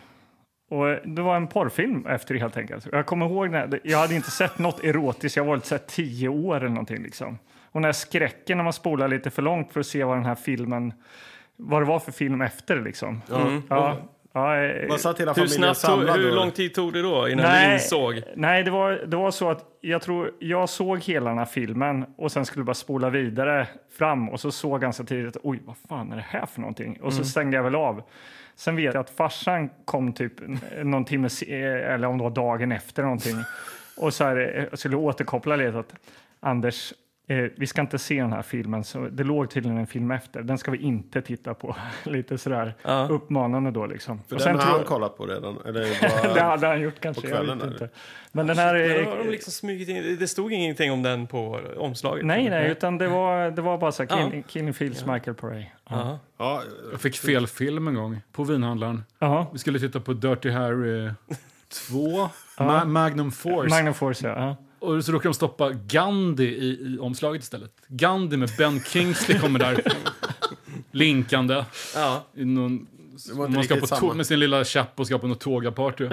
[0.68, 2.88] Och det var en porrfilm efter det helt enkelt.
[2.92, 6.28] Jag kommer ihåg när, jag hade inte sett något erotiskt, jag var så här tio
[6.28, 7.38] år eller någonting liksom.
[7.72, 10.24] Och den här skräcken när man spolar lite för långt för att se vad den
[10.24, 10.92] här filmen,
[11.56, 13.22] vad det var för film efter liksom.
[13.30, 13.96] Ja,
[14.32, 16.16] ja, eh, Man satt hela hur, familjen snabbt samlad.
[16.16, 17.68] hur lång tid tog det då innan Nej.
[17.68, 18.22] du insåg?
[18.36, 22.04] Nej, det var, det var så att jag tror jag såg hela den här filmen
[22.18, 23.66] och sen skulle bara spola vidare
[23.98, 26.98] fram och så såg jag ganska tidigt oj, vad fan är det här för någonting?
[27.02, 28.02] Och så stängde jag väl av.
[28.56, 30.32] Sen vet jag att farsan kom typ
[30.82, 33.36] någon timme, eller om det var dagen efter någonting.
[33.96, 35.94] Och så här, jag skulle återkoppla lite att
[36.40, 36.92] Anders,
[37.28, 40.42] eh, vi ska inte se den här filmen, så det låg tydligen en film efter,
[40.42, 41.76] den ska vi inte titta på.
[42.04, 43.08] lite sådär Ja.
[43.10, 44.20] uppmanande då liksom.
[44.28, 45.58] För Och den har han kollat på redan?
[45.66, 46.44] Eller det bara...
[46.44, 47.72] hade han gjort kanske, jag vet eller?
[47.72, 47.88] inte.
[48.32, 48.74] Men den här...
[48.74, 52.24] Men är- de liksom smugit in, det stod ingenting om den på omslaget?
[52.26, 54.42] Nej, nej, utan det var, det var bara så här, Ja.
[54.48, 55.60] Killing, Fields, Michael Purray.
[55.62, 55.68] Ja.
[55.90, 56.18] Ja.
[56.38, 59.04] Ja, Jag fick fel film en gång på vinhandlaren.
[59.18, 59.46] Jaha.
[59.52, 61.10] Vi skulle titta på Dirty Harry
[61.88, 63.68] 2, Ma- Magnum Force.
[63.74, 64.56] Magnum Force, ja.
[64.86, 67.72] Och så råkade de stoppa Gandhi i, i omslaget istället.
[67.88, 69.82] Gandhi med Ben Kingsley kommer där
[70.92, 71.64] linkande.
[71.94, 72.26] Ja.
[72.34, 72.86] I någon,
[73.36, 74.00] man ska på samma.
[74.00, 76.08] tå- med sin lilla chapp och ska på något tågaparty.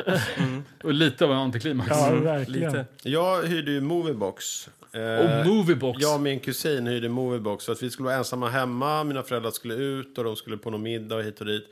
[0.83, 1.89] Och lite av en antiklimax.
[1.89, 2.71] ja verkligen.
[2.73, 2.85] Lite.
[3.03, 4.69] jag hyrde ju Moviebox.
[4.91, 5.01] Eh,
[5.41, 6.01] Och Moviebox.
[6.01, 9.03] Jag och min kusin hyrde Moviebox för att vi skulle vara ensamma hemma.
[9.03, 11.63] Mina föräldrar skulle ut och de skulle på någon middag och hit och dit.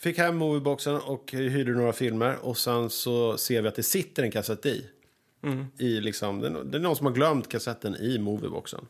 [0.00, 2.36] Fick hem Movieboxen och hyrde några filmer.
[2.42, 4.86] Och sen så ser vi att det sitter en kassett i.
[5.78, 8.86] I liksom, det, är, någon som har glömt kassetten i Movieboxen.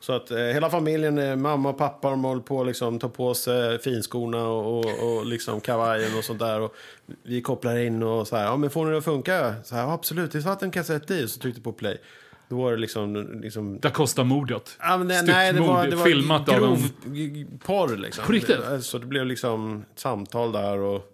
[0.00, 3.34] Så att eh, hela familjen, mamma och pappa, de håller på att liksom, ta på
[3.34, 6.60] sig finskorna och, och, och liksom kavajen och sånt där.
[6.60, 6.74] Och
[7.22, 9.54] vi kopplar in och så här, ja men får ni det att funka?
[9.64, 11.24] Så här, ja, absolut, det satt en kassett i.
[11.24, 12.00] Och så tryckte på play.
[12.48, 13.40] Då var det liksom...
[13.42, 14.76] liksom Da Costa-mordet.
[14.80, 18.24] Ja, men det, nej, det var, det var filmat av grov en- g- porr liksom.
[18.26, 18.58] På riktigt?
[18.80, 21.10] Så det blev liksom ett samtal där och...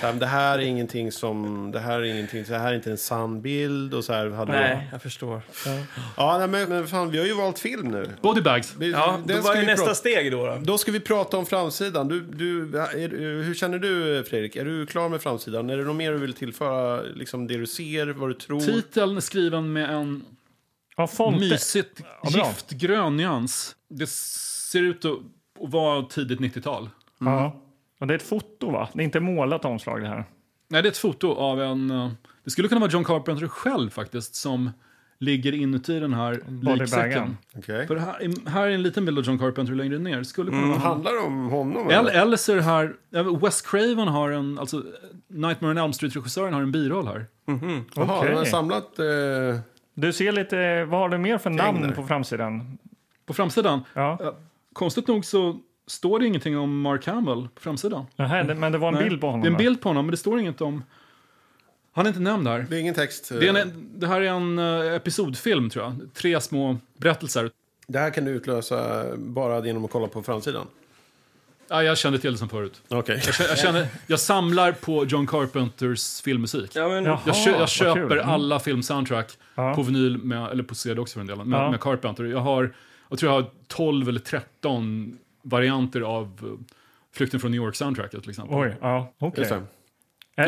[0.00, 1.70] Så här, det här är ingenting som...
[1.72, 2.44] Det här är ingenting...
[2.48, 5.42] Det här är inte en sann bild och så här hade Nej, jag förstår.
[6.16, 8.10] Ja, nej, men, men fan, vi har ju valt film nu.
[8.22, 8.74] Bodybags.
[8.78, 10.46] Vi, Ja, den då ska var vi ju nästa steg då.
[10.46, 10.56] då.
[10.62, 12.08] Då ska vi prata om framsidan.
[12.08, 14.56] Du, du, är, hur känner du, Fredrik?
[14.56, 15.70] Är du klar med framsidan?
[15.70, 17.02] Är det något mer du vill tillföra?
[17.02, 18.60] Liksom det du ser, vad du tror?
[18.60, 20.24] Titeln är skriven med en
[20.96, 23.76] Ja, mysigt Ja, giftgrön nyans.
[23.90, 25.12] Det ser ut att,
[25.64, 26.90] att vara tidigt 90-tal.
[27.20, 27.56] Ja.
[27.98, 28.88] Och det är ett foto, va?
[28.92, 30.24] Det är inte målat omslag det här.
[30.68, 31.90] Nej, det är ett foto av en...
[31.90, 32.10] eh,
[32.44, 34.70] Det skulle kunna vara John Carpenter själv faktiskt som
[35.20, 36.40] ligger inuti den här
[36.76, 37.36] liksäcken.
[37.56, 37.86] Okej.
[37.86, 40.22] För här, här är en liten bild av John Carpenter längre ner.
[40.22, 40.92] Skulle kunna Vad vara han.
[40.92, 41.90] handlar det om honom?
[41.90, 42.94] Eller, eller så är det här...
[43.40, 44.58] Wes Craven har en...
[44.58, 44.82] Alltså,
[45.28, 47.26] Nightmare on Elm Street-regissören har en biroll här.
[47.46, 48.30] Jaha, Okej.
[48.30, 48.98] de har samlat...
[48.98, 49.60] Eh,
[49.94, 51.90] Du ser lite, vad har du mer för namn där.
[51.90, 52.78] på framsidan?
[53.26, 54.16] På framsidan, Ja.
[54.20, 54.36] ja,
[54.72, 55.58] konstigt nog så
[55.88, 58.06] står det ingenting om Mark Hamill på framsidan.
[58.16, 59.40] Nähä, det- men det var en Nej, bild på honom?
[59.40, 60.82] Det är en bild på honom, men det står inget om...
[61.92, 62.66] Han är inte nämnd här.
[62.70, 63.28] det är ingen text.
[63.40, 65.94] Det, är en, det här är en eh, episodfilm, tror jag.
[66.14, 67.50] Tre små berättelser.
[67.86, 70.66] Det här kan du utlösa bara genom att kolla på framsidan?
[71.68, 72.82] Ja, jag kände till det som förut.
[72.88, 73.22] Okej.
[73.38, 76.70] Jag, jag, känner, jag samlar på John Carpenters filmmusik.
[76.76, 78.12] Ja, men, Jaha, Jag, kö, jag köper kul.
[78.12, 78.28] Mm.
[78.30, 79.74] alla filmsoundtrack Ja.
[79.74, 81.70] på vinyl, med, eller på CD också för den delen, med, Ja.
[81.70, 82.24] med Carpenter.
[82.24, 82.74] Jag har,
[83.08, 86.74] jag tror jag har 12 eller 13 varianter av eh,
[87.14, 88.56] Flykten från New York-soundtracket till exempel.
[88.58, 89.38] Oj, ja, okej.
[89.40, 89.56] Just det.
[89.56, 89.62] Eh,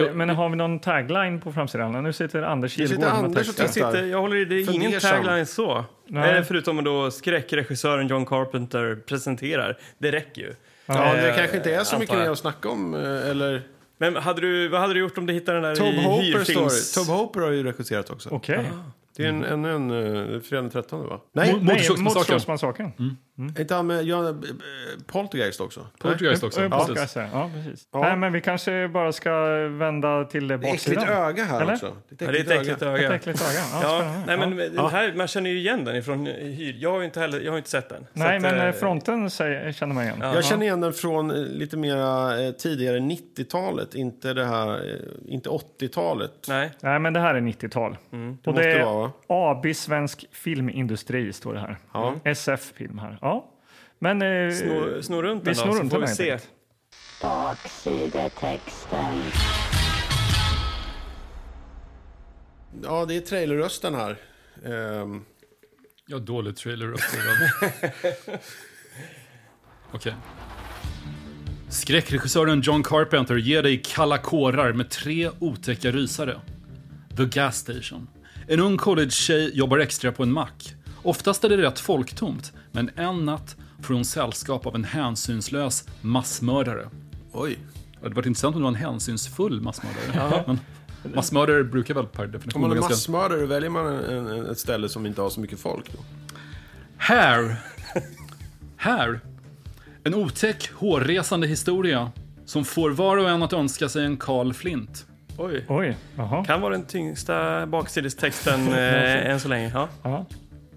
[0.00, 0.08] Jo.
[0.14, 2.02] Men har vi någon tagline på framsidan?
[2.04, 3.54] Nu sitter Anders Det sitter Anders och.
[3.58, 5.84] Jag, sitter, jag håller i det, är ingen tagline så.
[6.06, 6.44] Nej.
[6.44, 9.78] Förutom då skräckregissören John Carpenter presenterar.
[9.98, 10.54] Det räcker ju.
[10.86, 12.94] Ja, det Eh, kanske inte är så mycket mer att snacka om.
[12.94, 13.00] eh,
[13.30, 13.62] Eller...
[13.98, 16.94] Men hade du, vad hade du gjort om du hittade den där Tob i hyrfilms...
[16.94, 18.28] Tob Hooper har ju regisserat också.
[18.32, 18.64] Okej.
[19.16, 21.20] Det är en, en, en, uh, fredag den 13 va?
[21.32, 21.78] Nej, Mo- Nej,
[23.56, 24.34] Är inte han med ja, eh,
[25.06, 25.86] Poltergeist också?
[25.98, 26.62] Poltergeist också.
[26.64, 27.16] Eh, precis.
[27.16, 27.26] ja.
[27.32, 27.88] ja, precis.
[27.92, 28.00] Ja.
[28.00, 29.30] Nej, men vi kanske bara ska
[29.68, 31.22] vända till det Det är äckligt baksidan.
[31.24, 31.72] öga här Eller?
[31.72, 31.86] också.
[31.86, 33.14] Ja, det är ett äckligt Ett öga.
[33.14, 33.60] äckligt öga.
[33.72, 34.26] Ja, Ja, spännande.
[34.26, 34.82] nej, men ja.
[34.82, 36.76] den här, man känner ju igen den ifrån hyr.
[36.78, 38.06] Jag har ju inte, heller, jag har inte sett den.
[38.12, 40.18] Nej, att, men eh, fronten säger, känner man igen.
[40.20, 40.34] Ja.
[40.34, 44.94] Jag känner igen den från lite mera eh, tidigare 90-talet, inte det här, eh,
[45.26, 46.32] inte 80-talet.
[46.48, 46.70] Nej.
[46.80, 47.96] Nej, men det här är 90-tal.
[48.10, 49.12] Det Och det är vara va?
[49.28, 51.76] AB Svensk Filmindustri, står det här.
[51.94, 52.14] Ja.
[52.24, 53.18] SF-film här.
[53.30, 53.50] Ja.
[53.98, 54.22] Men...
[54.22, 56.38] Eh, Snor, snor runt vi den snor då, så får vi se.
[57.22, 59.22] Baksidetexten.
[62.82, 64.16] ja, det är trailerrösten här.
[64.66, 65.24] Ehm,
[66.06, 66.92] Ja, dålig trailer.
[66.92, 67.06] också.
[69.92, 70.14] Okej.
[71.68, 76.40] Skräckregissören John Carpenter ger dig kalla kårar med tre otäcka rysare.
[77.16, 78.08] The Gas Station.
[78.48, 80.74] En ung college-tjej jobbar extra på en mack.
[81.02, 86.88] Oftast är det rätt folktomt, men en natt får hon sällskap av en hänsynslös massmördare.
[87.32, 87.58] oj.
[87.92, 90.44] Det hade varit intressant om det var en hänsynsfull massmördare.
[91.02, 92.92] Men massmördare brukar väl per Om definition man vara är ganska...
[92.92, 95.92] massmördare väljer man en, en, ett ställe som inte har så mycket folk.
[95.92, 95.98] Då.
[96.96, 97.56] Här.
[98.76, 99.20] Här.
[100.04, 102.10] En otäck, hårresande historia
[102.44, 105.06] som får var och en att önska sig en Carl Flint.
[105.36, 105.64] Oj.
[105.68, 106.44] Oj, jaha.
[106.44, 109.70] Kan vara den tyngsta baksidestexten eh, än så länge.
[109.74, 109.88] Ja.
[110.02, 110.26] Ja.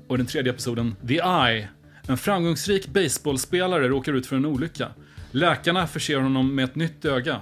[0.07, 1.67] Och den tredje episoden, The Eye.
[2.07, 4.87] En framgångsrik baseballspelare råkar ut för en olycka.
[5.31, 7.39] Läkarna förser honom med ett nytt öga.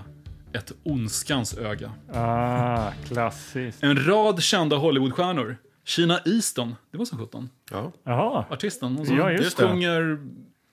[0.54, 1.92] Ett ondskans öga.
[2.14, 3.84] Ah, klassiskt.
[3.84, 5.58] En rad kända Hollywoodstjärnor.
[5.86, 7.50] Sheena Easton, det var som sjutton.
[7.72, 7.92] Ja.
[8.04, 8.46] Jaha.
[8.50, 8.96] Artisten.
[8.98, 9.68] Hon som Ja, just det.
[9.68, 10.20] sjunger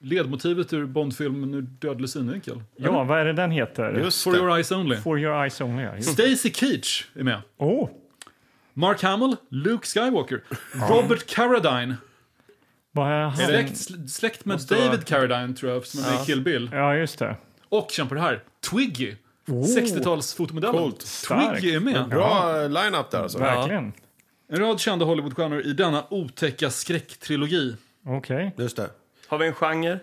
[0.03, 2.63] ledmotivet ur Bondfilmen ur Dödlig synvinkel.
[2.77, 3.93] Ja, vad är det den heter?
[3.93, 4.39] Just For det.
[4.39, 4.97] your eyes only.
[4.97, 5.83] For your eyes only.
[5.83, 5.97] ja.
[5.97, 7.41] Just- Stacy Keach är med.
[7.59, 7.89] Oh,
[8.75, 10.43] Mark Hamill, Luke Skywalker,
[10.91, 11.95] Robert Carradine.
[12.99, 13.37] Vad är han?
[13.37, 16.25] Släkt, sl- släkt med Måste David vara- Carradine tror jag, som är med i Ja.
[16.25, 16.71] Kill Bill.
[16.73, 17.37] Ja, just det.
[17.69, 19.15] Och känn på det här, Twiggy.
[19.47, 20.79] 60-talsfotomodellen.
[20.79, 21.03] Coolt.
[21.03, 21.61] Starkt.
[21.61, 22.09] Twiggy är med.
[22.09, 23.39] Bra line-up där alltså.
[23.39, 23.93] Verkligen.
[24.53, 27.77] En rad kända Hollywoodstjärnor i denna otäcka skräcktrilogi.
[28.07, 28.55] Okej.
[28.59, 28.91] Just det.
[29.29, 29.99] Har vi en genre?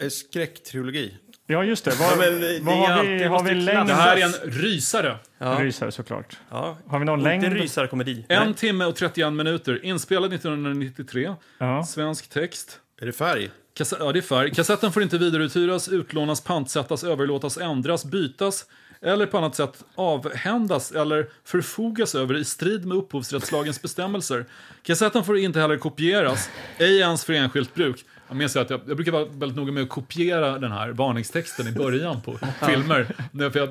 [0.00, 1.14] Eh, Skräcktrilogi.
[1.50, 1.90] Ja, just det.
[1.90, 3.24] Vad, Ja, men det- vad har vi?
[3.24, 3.88] Har vi längd?
[3.88, 5.16] Det här är en rysare.
[5.38, 5.56] Ja.
[5.60, 6.36] Rysare såklart.
[6.50, 6.78] ja.
[6.86, 7.52] Har vi någon Inte längd?
[7.60, 8.24] rysarkomedi.
[8.28, 9.84] En timme och 31 minuter.
[9.84, 11.34] Inspelad 1993.
[11.58, 11.84] Ja.
[11.84, 12.80] Svensk text.
[13.00, 13.50] Är det färg?
[13.74, 14.54] Kass- ja, det är färg.
[14.54, 18.66] Kassetten får inte vidareuthyras, utlånas, pantsättas, överlåtas, ändras, bytas
[19.02, 24.44] eller på annat sätt avhändas eller förfogas över i strid med upphovsrättslagens bestämmelser.
[24.82, 28.04] Kassetten får inte heller kopieras, ej ens för enskilt bruk.
[28.28, 31.68] Jag minns att jag, jag brukar vara väldigt noga med att kopiera den här varningstexten
[31.68, 33.04] i början på filmer.
[33.50, 33.68] För jag,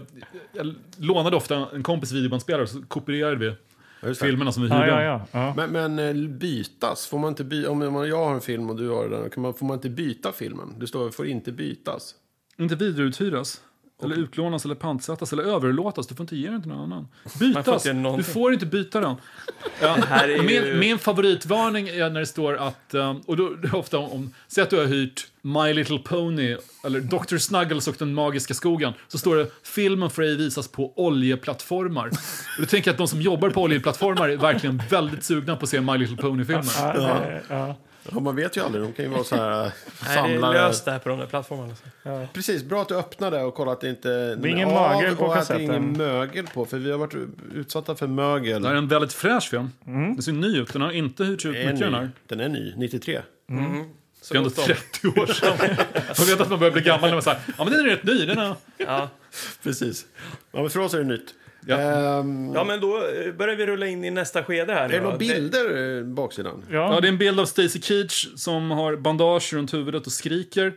[0.53, 3.55] jag lånade ofta en kompis videobandspelare så kopierade vi
[4.15, 4.87] filmerna som vi hyrde.
[4.87, 5.25] ja, ja.
[5.31, 5.53] ja.
[5.55, 7.07] Men, men eh, bytas?
[7.07, 9.53] Får man inte by- om jag har en film och du har den, kan man,
[9.53, 10.75] får man inte byta filmen?
[10.79, 12.15] Det står får inte bytas.
[12.57, 13.61] Inte vidareuthyras.
[14.03, 16.07] Eller utlånas eller pantsättas eller överlåtas.
[16.07, 17.07] Du får inte ge den till någon annan.
[17.39, 17.83] Bytas.
[17.83, 19.15] får du får inte byta den.
[19.81, 23.49] Ja, här är ju- min, min favoritvarning är när det står att, um, och då
[23.49, 27.37] det är ofta om, säg att du har hyrt My Little Pony eller Dr.
[27.37, 28.93] Snuggles och den magiska skogen.
[29.07, 32.07] Så står det filmen får ej visas på oljeplattformar.
[32.07, 32.13] Och
[32.59, 35.69] då tänker jag att de som jobbar på oljeplattformar är verkligen väldigt sugna på att
[35.69, 36.65] se My Little Pony-filmen.
[37.49, 37.75] Ja,
[38.07, 38.11] ja.
[38.11, 38.17] ja.
[38.17, 40.15] Ja, man vet ju aldrig, de kan ju vara så här eh, Nej, det är
[40.15, 40.53] samlare.
[40.53, 41.73] löst där på de där plattformarna.
[42.33, 45.15] Precis, bra att du öppnade och kollade att det inte är är ingen av mögel
[45.15, 45.75] på och att det är kassetten.
[45.83, 47.15] ingen mögel på, för vi har varit
[47.53, 48.61] utsatta för mögel.
[48.61, 49.69] Det här är en väldigt fräsch film.
[49.85, 50.73] Den ser ny ut.
[50.73, 52.01] Den har inte hyrts ut Den är mycket den här.
[52.01, 52.09] ny.
[52.27, 53.21] Den är ny, 93.
[54.29, 55.57] Det är ändå 30 år sedan.
[56.17, 58.03] Man vet att man börjar bli gammal när man säger ja men den är rätt
[58.03, 58.25] ny.
[58.25, 58.55] Den är...
[58.77, 59.09] Ja.
[59.63, 60.05] Precis.
[60.51, 61.33] Ja, men för oss är det nytt.
[61.65, 61.77] Ja.
[61.77, 64.85] Ehm, ja, men då eh, börjar vi rulla in i nästa skede här.
[64.85, 66.65] är det några bilder eh, baksidan?
[66.69, 66.99] Ja, ja.
[66.99, 70.73] det är en bild av Stacy Keach som har bandage runt huvudet och skriker.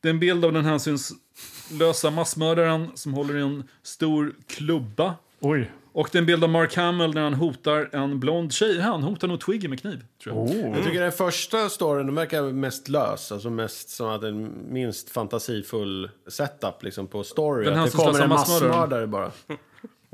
[0.00, 5.14] Det är en bild av den hänsynslösa massmördaren som håller i en stor klubba.
[5.40, 5.70] Oj.
[5.94, 8.80] Och det är en bild av Mark Hamill när han hotar en blond tjej.
[8.80, 10.44] Han hotar nog Twiggy med kniv, tror jag.
[10.44, 10.76] Oh.
[10.76, 15.10] Jag tycker den första storyn den verkar mest lös, alltså mest som att en minst
[15.10, 17.64] fantasifull setup liksom på story.
[17.64, 19.30] Den att det kommer en massmördare bara.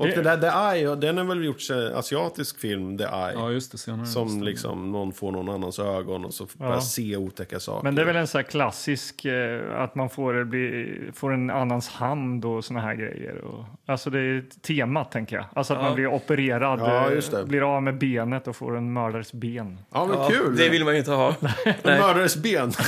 [0.01, 0.37] Och det där
[0.71, 3.31] The Eye, den har väl gjorts eh, asiatisk film, The Eye.
[3.33, 3.77] Ja, just det.
[3.77, 4.05] Senare.
[4.07, 6.81] Som liksom någon får någon annans ögon och så börjar Ja.
[6.81, 7.83] se otäcka saker.
[7.83, 11.49] Men det är väl en sån här klassisk eh, att man får, bli, får en
[11.49, 13.37] annans hand och såna här grejer.
[13.45, 15.45] Och, alltså det är temat tänker jag.
[15.53, 15.85] Alltså att Ja.
[15.85, 17.45] man blir opererad, Ja, eh, just det.
[17.45, 19.79] blir av med benet och får en mördares ben.
[19.93, 20.55] Ja, men Ja, kul!
[20.55, 21.29] Det vill man ju inte ha.
[21.65, 22.71] En mördares ben.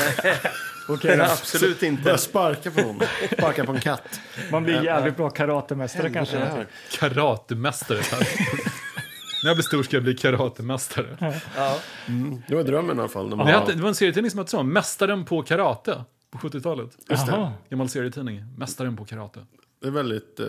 [0.90, 1.24] Okej, då.
[1.24, 2.04] absolut inte.
[2.04, 3.00] Börjar sparka på någon.
[3.38, 4.20] Sparka på en katt.
[4.52, 6.66] man blir jävligt bra karatemästare kanske.
[7.10, 7.16] Det.
[7.16, 7.98] Karatemästare.
[9.44, 11.36] När jag blir stor ska jag bli karatemästare.
[11.56, 11.80] Ja.
[12.48, 13.30] Det var drömmen i alla fall.
[13.30, 16.04] När man Det, var- det en serietidning som hette så, Mästaren på karate.
[16.32, 16.90] På 70-talet.
[17.08, 17.52] Jaha.
[17.70, 18.44] Gammal serietidning.
[18.58, 19.40] Mästaren på karate.
[19.82, 20.46] Det är väldigt eh,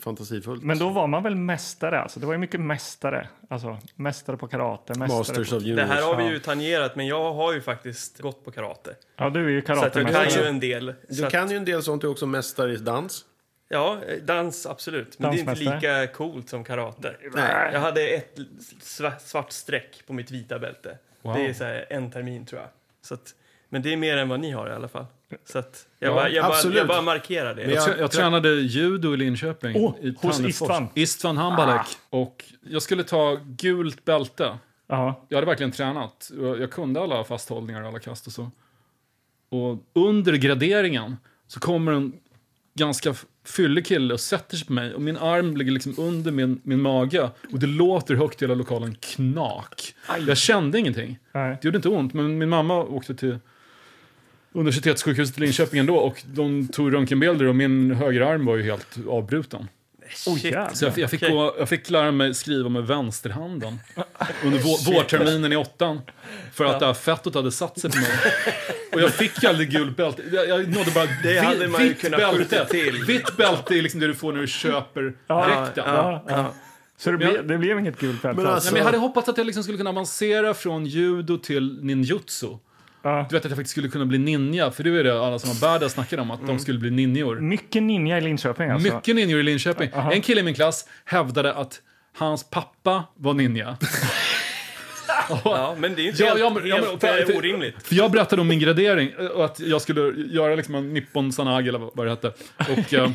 [0.00, 0.62] fantasifullt.
[0.62, 2.00] Men då var man väl mästare?
[2.00, 2.20] Alltså.
[2.20, 3.28] Det var ju mycket mästare.
[3.50, 5.56] Alltså, mästare på karate, mästare Masters på...
[5.56, 5.92] of Det Universe.
[5.94, 8.94] här har vi ju tangerat, men jag har ju faktiskt gått på karate.
[9.16, 10.48] Ja, du är ju Så att jag kan ju karatemästare.
[10.48, 10.94] en del.
[11.08, 13.24] Så Du att, kan ju en del sånt, du är också mästare i dans.
[13.68, 15.18] Ja, dans absolut.
[15.18, 17.16] Men det är inte lika coolt som karate.
[17.34, 17.70] Nej.
[17.72, 18.38] Jag hade ett
[18.82, 20.98] sva- svart streck på mitt vita bälte.
[21.22, 21.34] Wow.
[21.34, 22.70] Det är så här en termin tror jag.
[23.02, 23.34] Så att,
[23.68, 25.06] men det är mer än vad ni har i alla fall.
[25.44, 27.62] Så att jag, Ja, bara, jag, bara, jag bara markerar det.
[27.62, 29.76] Jag, jag- jag tränade judo i Linköping.
[29.76, 30.40] Åh, i hos.
[30.40, 30.88] Istvan.
[30.94, 31.86] Istvan Hambalek.
[32.10, 34.58] Och jag skulle ta gult bälte.
[34.86, 35.26] Ja.
[35.28, 36.30] Jag hade verkligen tränat.
[36.58, 38.50] Jag kunde alla fasthållningar och alla kast och så.
[39.48, 42.12] Och under graderingen så kommer en
[42.74, 43.14] ganska
[43.48, 46.80] fyllig kille och sätter sig på mig och min arm ligger liksom under min, min
[46.80, 49.94] mage och det låter högt i hela lokalen knak.
[50.26, 51.18] Jag kände ingenting.
[51.32, 51.58] Nej.
[51.60, 53.38] Det gjorde inte ont, men min mamma åkte till
[54.52, 59.68] universitetssjukhuset i Linköping ändå och de tog röntgenbilder och min högerarm var ju helt avbruten.
[60.26, 60.36] Oh.
[60.74, 63.78] Så jag, jag, fick gå, jag fick lära mig skriva med vänsterhanden
[64.44, 66.00] under vå, vårterminen i åttan.
[66.54, 68.08] För att det här fettot hade satt sig på mig.
[68.92, 70.22] Och jag fick aldrig gult bälte.
[70.32, 72.66] Jag, jag nådde bara Det vi- hade man vitt kunnat bälte.
[72.66, 73.04] till.
[73.06, 75.84] Vitt bälte är liksom det du får när du köper dräkten.
[75.86, 76.54] ja, ja.
[77.00, 78.42] Så det, blev, det blev inget gult bälte?
[78.42, 78.72] Men alltså.
[78.72, 82.46] men jag hade hoppats att jag liksom skulle kunna avancera från judo till ninjutsu.
[83.08, 83.26] Ja.
[83.30, 85.50] Du vet att jag faktiskt skulle kunna bli ninja, för det är det alla som
[85.50, 87.40] har badass snackar om, att de skulle bli ninjor.
[87.40, 88.94] Mycket ninja i Linköping alltså.
[88.94, 89.90] Mycket ninjor i Linköping.
[90.12, 91.80] En kille i min klass hävdade att
[92.18, 93.76] hans pappa var ninja.
[95.44, 97.36] Ja, men det är inte Ja, helt, ja, men- ja, men- helt för- eh, för-
[97.36, 97.86] orimligt.
[97.86, 101.32] För jag berättade om min gradering eh, och att jag skulle göra liksom en nippon
[101.32, 102.28] sanagi eller vad det hette.
[102.58, 103.10] Och, eh,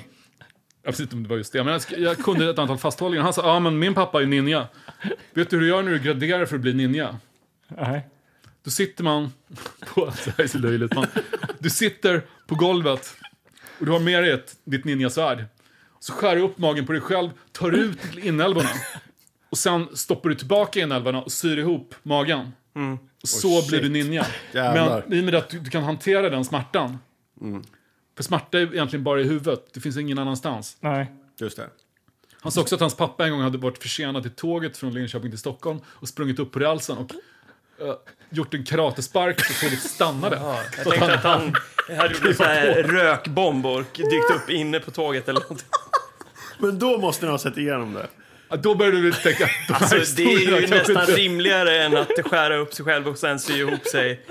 [0.84, 3.24] jag vet inte om det var just det, men jag, jag kunde ett antal fasthållningar.
[3.24, 4.68] Han sa, ja men min pappa är ninja.
[5.34, 7.18] Vet du hur du gör när du graderar för att bli ninja?
[7.68, 8.08] Nej.
[8.64, 9.34] Då sitter man
[9.80, 11.08] på, det här är så löjligt, man,
[11.60, 13.16] du sitter på golvet
[13.80, 15.46] och du har med dig ett, ditt ninjasvärd.
[16.00, 18.70] Så skär du upp magen på dig själv, tar ut inälvorna
[19.50, 22.52] och sen stoppar du tillbaka inälvorna och syr ihop magen.
[23.22, 24.28] Och så Oh, blir du ninja.
[24.52, 25.04] Jävlar.
[25.08, 26.98] Men i och med att du, du kan hantera den smärtan.
[28.16, 30.78] För smärta är egentligen bara i huvudet, det finns ingen annanstans.
[30.80, 31.12] Nej.
[31.40, 31.70] Just det.
[32.40, 35.32] Han sa också att hans pappa en gång hade varit försenad till tåget från Linköping
[35.32, 37.12] till Stockholm och sprungit upp på rälsen och
[38.30, 40.36] gjort en karatespark och tåget stannade.
[40.42, 41.54] Ja, jag tänkte att han
[41.98, 45.68] hade gjort en här rökbomb och dykt upp inne på tåget eller någonting.
[46.60, 48.08] Men då måste ni ha sett igenom det.
[48.50, 52.12] Ja, Då började du tänka, de Alltså, det är ju nästan inte- rimligare än att
[52.26, 54.22] skära upp sig själv och sen sy ihop sig.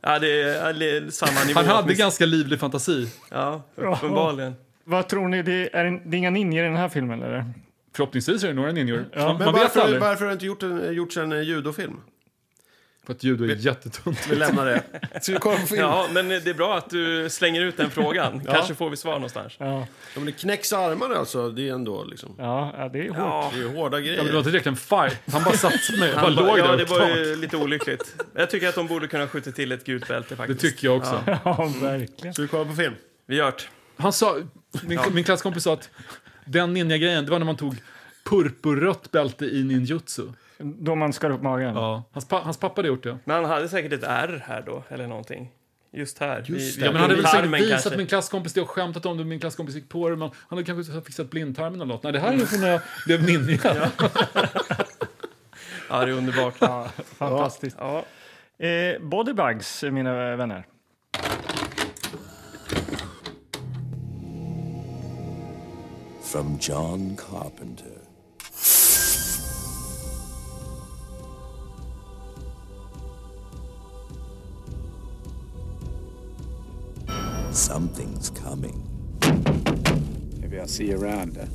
[0.00, 1.60] Ja, det är, ja, det är samma nivå.
[1.60, 3.08] Han hade ganska livlig fantasi.
[3.30, 4.54] Ja, uppenbarligen.
[4.84, 5.42] Vad tror ni?
[5.42, 7.44] Det är, det är inga ninjor i den här filmen eller?
[7.96, 9.04] Förhoppningsvis är det några ninjor.
[9.16, 12.00] Man, Men man vet varför, varför har det inte gjort en, gjorts en judofilm?
[13.06, 14.26] För att judo är jättetunt.
[14.30, 14.82] Vi lämnar det.
[15.22, 15.80] Ska vi kolla på film?
[15.80, 16.06] Ja.
[16.06, 18.40] Ja, men det är bra att du slänger ut den frågan.
[18.44, 19.52] Kanske får vi svar någonstans.
[19.58, 22.34] Ja, men det knäcks armar alltså, det är ändå liksom.
[22.38, 23.18] ja, ja det är hårt.
[23.18, 24.38] Ja, Det är ju hårda Ja, men det var grejer.
[24.38, 25.16] inte direkt en fight.
[25.32, 26.14] Han bara satte sig med.
[26.14, 28.14] Bara han bara- låg ja där det och var ju lite olyckligt.
[28.34, 30.60] Jag tycker att de borde kunna skjuta till ett gult bälte Det faktiskt.
[30.60, 31.22] tycker jag också.
[31.44, 32.34] Ja, verkligen.
[32.34, 32.94] Ska vi kolla på film?
[33.26, 33.62] Vi gör det.
[34.02, 34.36] Han sa,
[34.82, 35.90] min, min klasskompis sa att
[36.44, 37.76] den ninja-grejen, det var när man tog
[38.30, 40.22] purpurrött bälte i ninjutsu.
[40.58, 41.74] Då man skar upp magen.
[41.74, 42.02] Ja.
[42.12, 43.18] Hans, pa, hans pappa hade gjort det.
[43.24, 45.50] Men han hade säkert ett R här då, eller någonting.
[45.92, 46.44] Just här.
[46.46, 47.96] Just Ja, men han hade väl säkert visat kanske.
[47.96, 49.24] min klasskompis det och skämtat om det.
[49.24, 50.16] Min klasskompis gick på det.
[50.16, 52.02] Men han hade kanske fixat blindtarmen eller något.
[52.02, 53.90] Nej, det här är ju från när jag blev ninja.
[55.90, 56.54] Ja, det är underbart.
[56.60, 57.76] Ja, fantastiskt.
[57.80, 58.04] Ja.
[58.66, 60.66] Eh, bodybugs, mina vänner.
[66.22, 67.95] From John Carpenter.
[77.56, 78.86] Something's coming.
[80.38, 81.38] Maybe I'll see you around.
[81.38, 81.46] Huh?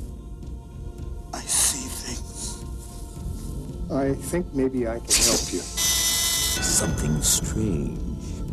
[1.32, 2.64] I see things.
[3.88, 5.62] I think maybe I can help you.
[5.62, 8.00] Something strange.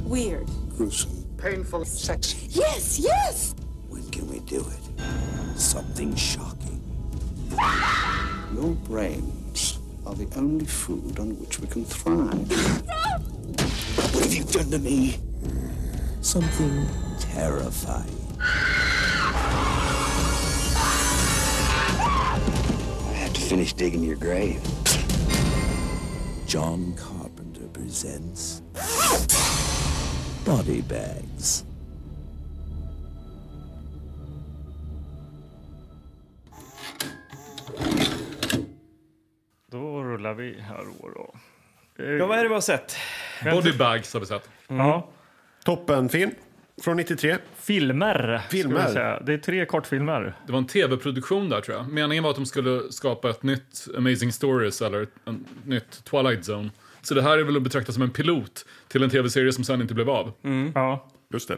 [0.04, 0.48] Weird.
[0.78, 1.26] Gruesome.
[1.38, 1.86] Painful.
[1.86, 2.50] Sexy.
[2.52, 3.56] Yes, yes!
[3.88, 5.60] When can we do it?
[5.60, 6.80] Something shocking.
[8.54, 12.48] Your brains are the only food on which we can thrive.
[14.14, 15.18] What have you done to me?
[16.22, 16.86] Something
[17.34, 18.38] terrifying.
[23.08, 24.62] I have to finish digging your grave.
[26.48, 28.62] John Carpenter presents
[30.46, 31.66] Body Bags.
[39.72, 41.34] Då rullar vi här då.
[42.20, 42.96] Ja, vad är det vi har sett?
[43.44, 44.50] Body bags har vi sett.
[44.68, 45.02] Ja, mm.
[45.64, 46.32] Toppenfilm
[46.84, 47.38] från 93.
[47.56, 48.38] filmer.
[48.48, 48.88] ska Filmer.
[48.88, 49.20] vi säga.
[49.20, 50.34] Det är tre kortfilmer.
[50.46, 51.90] Det var en tv-produktion där tror jag.
[51.90, 55.10] Meningen var att de skulle skapa ett nytt Amazing Stories eller ett
[55.64, 56.70] nytt Twilight Zone.
[57.02, 59.82] Så det här är väl att betrakta som en pilot till en tv-serie som sen
[59.82, 60.32] inte blev av.
[60.76, 61.08] Ja.
[61.34, 61.58] Just det.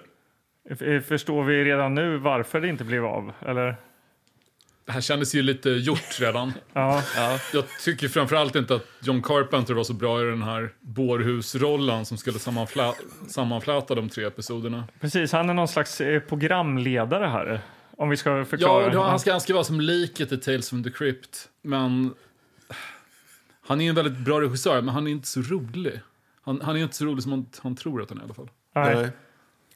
[0.70, 3.32] F- Förstår vi redan nu varför det inte blev av?
[3.40, 3.76] Eller?
[4.86, 6.54] Det här kändes ju lite gjort redan.
[6.74, 7.04] Ja,
[7.54, 12.18] Jag tycker framförallt inte att John Carpenter var så bra i den här bårhusrollen som
[12.18, 12.94] skulle sammanflä
[13.28, 14.84] sammanfläta de tre episoderna.
[15.00, 15.32] precis.
[15.32, 17.62] Han är någon slags eh, programledare här.
[17.98, 18.94] Om vi ska förklara.
[18.94, 21.50] Ja, han ska, han ska vara som liket i Tales from the Crypt.
[21.62, 22.14] Men
[23.68, 26.00] han är en väldigt bra regissör, men han är inte så rolig.
[26.42, 28.34] Han, han är inte så rolig som han, han tror att han är i alla
[28.34, 28.50] fall.
[28.76, 28.96] Nej.
[28.96, 29.10] Nej.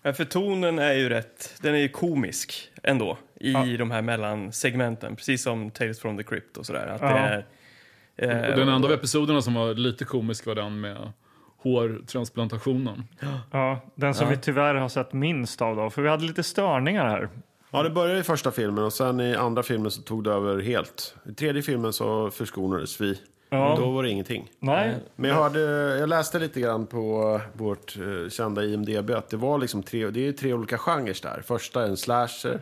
[0.02, 3.66] Ja, för tonen är ju rätt, den är ju komisk ändå i Ja.
[3.78, 6.88] de här mellansegmenten, precis som Tales from the Crypt och sådär.
[6.88, 7.08] Att Ja.
[7.08, 7.44] det
[8.26, 11.12] är, eh, Och den enda av episoderna som var lite komisk var den med
[11.58, 13.04] hårtransplantationen.
[13.52, 15.90] Ja, den som vi tyvärr har sett minst av då.
[15.90, 17.30] För vi hade lite störningar här.
[17.72, 20.62] Ja, det började i första filmen och sen i andra filmen så tog det över
[20.62, 21.16] helt.
[21.30, 23.20] I tredje filmen så förskonades vi.
[23.50, 23.76] Ja.
[23.80, 24.50] Då var det ingenting.
[24.60, 25.60] Nej, Men jag, hörde,
[26.00, 30.28] jag läste lite grann på vårt eh, kända IMDB att det var liksom tre, det
[30.28, 31.42] är tre olika genrer där.
[31.48, 32.60] Första är en slasher,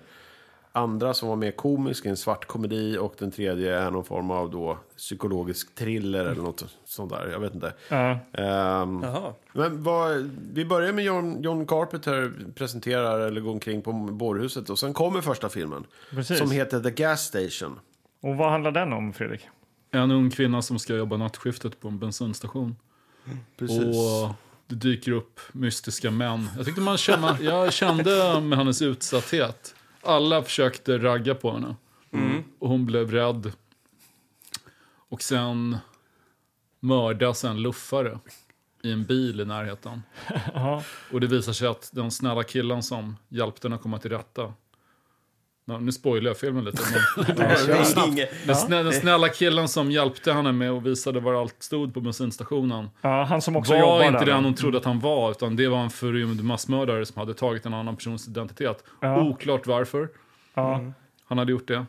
[0.76, 4.52] andra som var mer komisk, en svart komedi och den tredje är någon form av
[4.52, 7.30] då psykologisk thriller eller något sånt där.
[7.32, 7.74] Jag vet inte.
[7.90, 9.34] Ehm, Jaha.
[9.54, 14.80] men vad, vi börjar med John, John Carpenter presenterar eller går omkring på bårhuset och
[14.80, 15.84] sen kommer första filmen.
[16.10, 16.38] Precis.
[16.38, 17.80] Som heter The Gas Station.
[18.22, 19.42] Och vad handlar den om, Fredrik?
[19.92, 22.76] En ung kvinna som ska jobba nattskiftet på en bensinstation.
[23.58, 23.88] Precis.
[23.88, 24.36] Och
[24.68, 26.50] det dyker upp mystiska män.
[26.58, 29.76] Jag tyckte man kände, jag kände med hennes utsatthet.
[30.04, 31.76] Alla försökte ragga på henne.
[32.60, 33.52] Och hon blev rädd.
[35.10, 35.78] Och sen
[36.80, 38.20] mördas en luffare
[38.84, 40.04] i en bil i närheten.
[41.12, 44.54] Och det visar sig att den snälla killen som hjälpte henne att komma till rätta.
[45.66, 46.82] Ja, nu spoilar jag filmen lite.
[47.18, 47.36] Men
[48.48, 52.02] den, snä, den snälla killen som hjälpte henne med och visade var allt stod på
[52.02, 52.90] bensinstationen.
[53.02, 54.26] ja, han som också var inte där.
[54.26, 57.66] den hon trodde att han var, utan det var en förrymd massmördare som hade tagit
[57.66, 58.84] en annan persons identitet.
[59.02, 59.22] Ja.
[59.22, 60.10] Oklart varför
[60.54, 60.82] Ja.
[61.26, 61.86] han hade gjort det.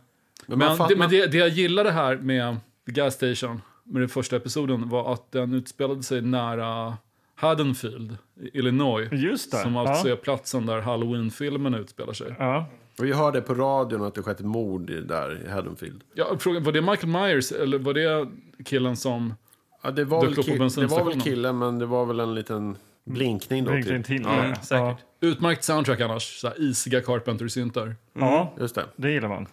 [0.47, 2.57] Men Men, det, men det, det jag gillade här med
[2.87, 6.97] The Gas Station, med den första episoden, var att den utspelade sig nära
[7.35, 9.09] Haddonfield, i Illinois.
[9.12, 9.57] Just det.
[9.59, 10.12] Som alltså ja.
[10.12, 12.35] är platsen där Halloween-filmen utspelar sig.
[12.39, 12.66] Ja.
[12.99, 16.03] Och vi hörde på radion att det skett ett mord där i Haddonfield.
[16.14, 18.28] Ja, frågan, var det Michael Myers eller var det
[18.64, 19.34] killen som...
[19.82, 22.20] Ja, det, var Dök väl upp på det var väl killen, men det var väl
[22.20, 23.70] en liten blinkning då.
[23.70, 24.16] Verkligen Till.
[24.18, 24.26] till.
[24.26, 25.05] Ja, Ja, säkert.
[25.20, 27.97] Utmärkt soundtrack annars, så här isiga Carpenter-syntar.
[28.12, 28.84] Ja, Just det.
[28.97, 29.47] det gillar man.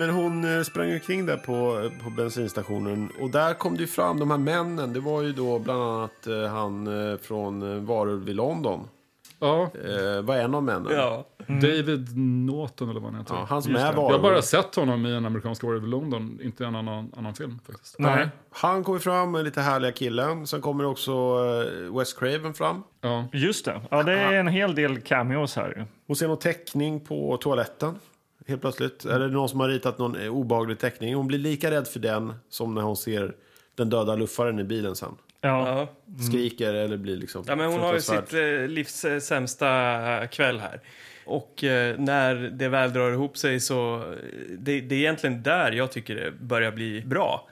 [0.00, 3.12] Men hon eh, sprang omkring där på, på bensinstationen.
[3.20, 4.92] Och där kom det ju fram, de här männen.
[4.92, 8.88] Det var ju då bland annat eh, han eh, från Varulv i London.
[9.38, 10.92] Ja, Eh, var en av männen.
[10.92, 11.24] Ja.
[11.46, 13.34] David Norton eller vad han heter.
[13.34, 13.86] Ja, han som Just är.
[13.88, 14.22] Jag har Varulv.
[14.22, 17.58] bara sett honom i en amerikansk Warrior i London, inte i en annan, annan film
[17.66, 17.96] faktiskt.
[17.98, 18.28] Nej.
[18.52, 20.46] Han kommer fram med lite härliga killen.
[20.46, 21.12] Sen kommer också
[21.98, 22.82] Wes Craven fram.
[23.00, 23.24] Ja.
[23.32, 23.80] Just det.
[23.90, 25.86] Ja, det är en hel del cameos här.
[26.06, 27.94] Hon ser någon teckning på toaletten.
[28.50, 29.04] Helt plötsligt.
[29.04, 31.14] Är det någon som har ritat någon eh, obehaglig teckning?
[31.14, 33.34] Hon blir lika rädd för den som när hon ser
[33.74, 35.14] den döda luffaren i bilen sen.
[35.40, 35.68] Ja.
[35.68, 35.88] Ja.
[36.28, 40.60] Skriker eller blir liksom ja, men hon har ju sitt eh, livs eh, sämsta kväll
[40.60, 40.80] här.
[41.24, 43.96] Och eh, när det väl drar ihop sig så...
[43.96, 44.02] eh,
[44.58, 47.48] Det, det är egentligen där jag tycker det börjar bli bra.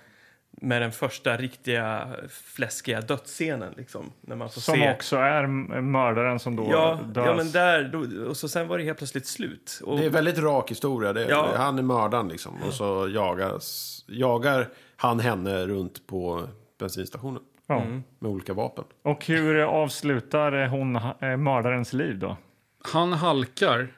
[0.61, 4.13] Med den första riktiga fläskiga dödsscenen liksom.
[4.21, 4.93] När man får Som se...
[4.95, 5.47] också är
[5.81, 7.27] mördaren som då Ja, dös.
[7.27, 7.85] ja, men där...
[7.85, 9.81] Då, och så sen var det helt plötsligt slut.
[9.85, 11.13] Och, Det är väldigt rak historia.
[11.13, 11.49] Det Ja.
[11.57, 12.53] Han är mördaren liksom.
[12.67, 16.49] Och så jagas, jagar han henne runt på
[16.79, 17.43] bensinstationen.
[17.67, 17.83] Ja.
[18.19, 18.85] Med olika vapen.
[19.03, 22.37] Och hur avslutar hon eh, mördarens liv då?
[22.93, 23.89] Han halkar.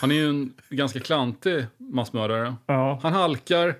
[0.00, 2.54] Han är ju en ganska klantig massmördare.
[2.66, 3.00] Ja.
[3.02, 3.74] Han halkar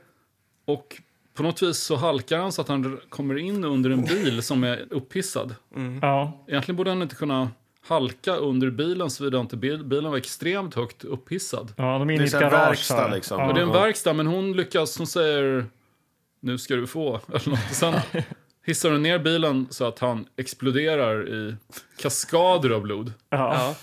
[0.64, 0.96] och
[1.34, 4.64] på något vis så halkar han så att han kommer in under en bil som
[4.64, 5.54] är upphissad.
[6.02, 7.50] Ja, Egentligen borde han inte kunna
[7.86, 11.72] halka under bilen såvida inte bil, bilen var extremt högt upphissad.
[11.76, 12.52] ja de är Det inne är i ett garage.
[12.68, 13.10] verkstad, här.
[13.14, 13.40] liksom.
[13.40, 13.52] Ja.
[13.52, 15.66] Det är en verkstad, men hon lyckas, hon säger
[16.40, 17.60] nu ska du få, eller något.
[17.72, 17.94] Sen
[18.66, 21.56] hissar hon ner bilen så att han exploderar i
[21.98, 23.12] kaskader av blod.
[23.30, 23.36] Ja.
[23.54, 23.74] Ja.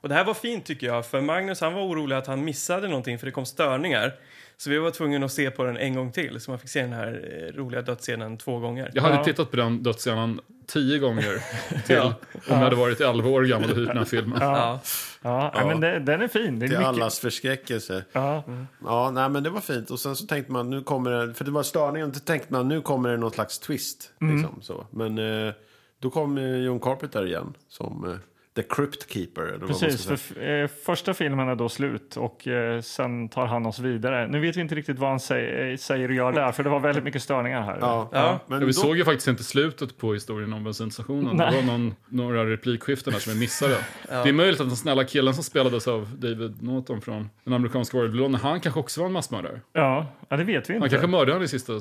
[0.00, 2.88] Och det här var fint tycker jag, för Magnus han var orolig att han missade
[2.88, 4.12] någonting för det kom störningar.
[4.56, 6.80] Så vi var tvungna att se på den en gång till, så man fick se
[6.82, 8.90] den här eh, roliga dödsscenen två gånger.
[8.94, 9.24] Jag hade Ja.
[9.24, 11.38] tittat på den dödsscenen tio gånger
[11.86, 12.12] till om
[12.48, 14.38] jag hade varit 11 år gammal och hyrt den här filmen.
[14.40, 14.80] Ja.
[15.22, 16.58] Ja, nej, men det, den är fin.
[16.58, 16.88] Det är Till mycket...
[16.88, 18.04] allas förskräckelse.
[18.12, 18.44] Ja.
[18.84, 19.90] Ja, nej men det var fint.
[19.90, 22.68] Och sen så tänkte man, nu kommer det, för det var störningen, då tänkte man
[22.68, 24.12] nu kommer det någon slags twist.
[24.20, 24.36] Mm.
[24.36, 24.86] Liksom, så.
[24.90, 25.52] Men eh,
[25.98, 28.18] då kom eh, John Carpenter igen som
[28.56, 29.58] The Crypt Keeper.
[29.66, 34.28] Precis, för eh, första filmen är då slut och eh, sen tar han oss vidare.
[34.28, 36.70] Nu vet vi inte riktigt vad han säger, eh, säger och gör där, för det
[36.70, 37.78] var väldigt mycket störningar här.
[37.80, 38.40] Ja, Ja.
[38.46, 41.36] Men Ja, vi då, såg ju faktiskt inte slutet på historien om bensinstationen.
[41.36, 41.50] Nej.
[41.50, 43.76] Det var någon, några replikskiften där som vi missade.
[44.08, 47.96] Det är möjligt att den snälla killen som spelades av David Norton från den amerikanska
[47.96, 49.60] Warrior han kanske också var en massmördare.
[49.72, 50.82] Ja, ja, det vet vi inte.
[50.82, 51.80] Han kanske mördade honom i sista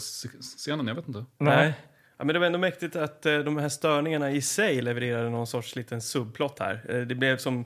[0.57, 1.25] scenen, jag vet inte.
[1.37, 1.73] Nej.
[2.17, 5.47] Ja, men det var ändå mäktigt att eh, de här störningarna i sig levererade någon
[5.47, 6.81] sorts liten subplott här.
[6.89, 7.65] Eh, det blev som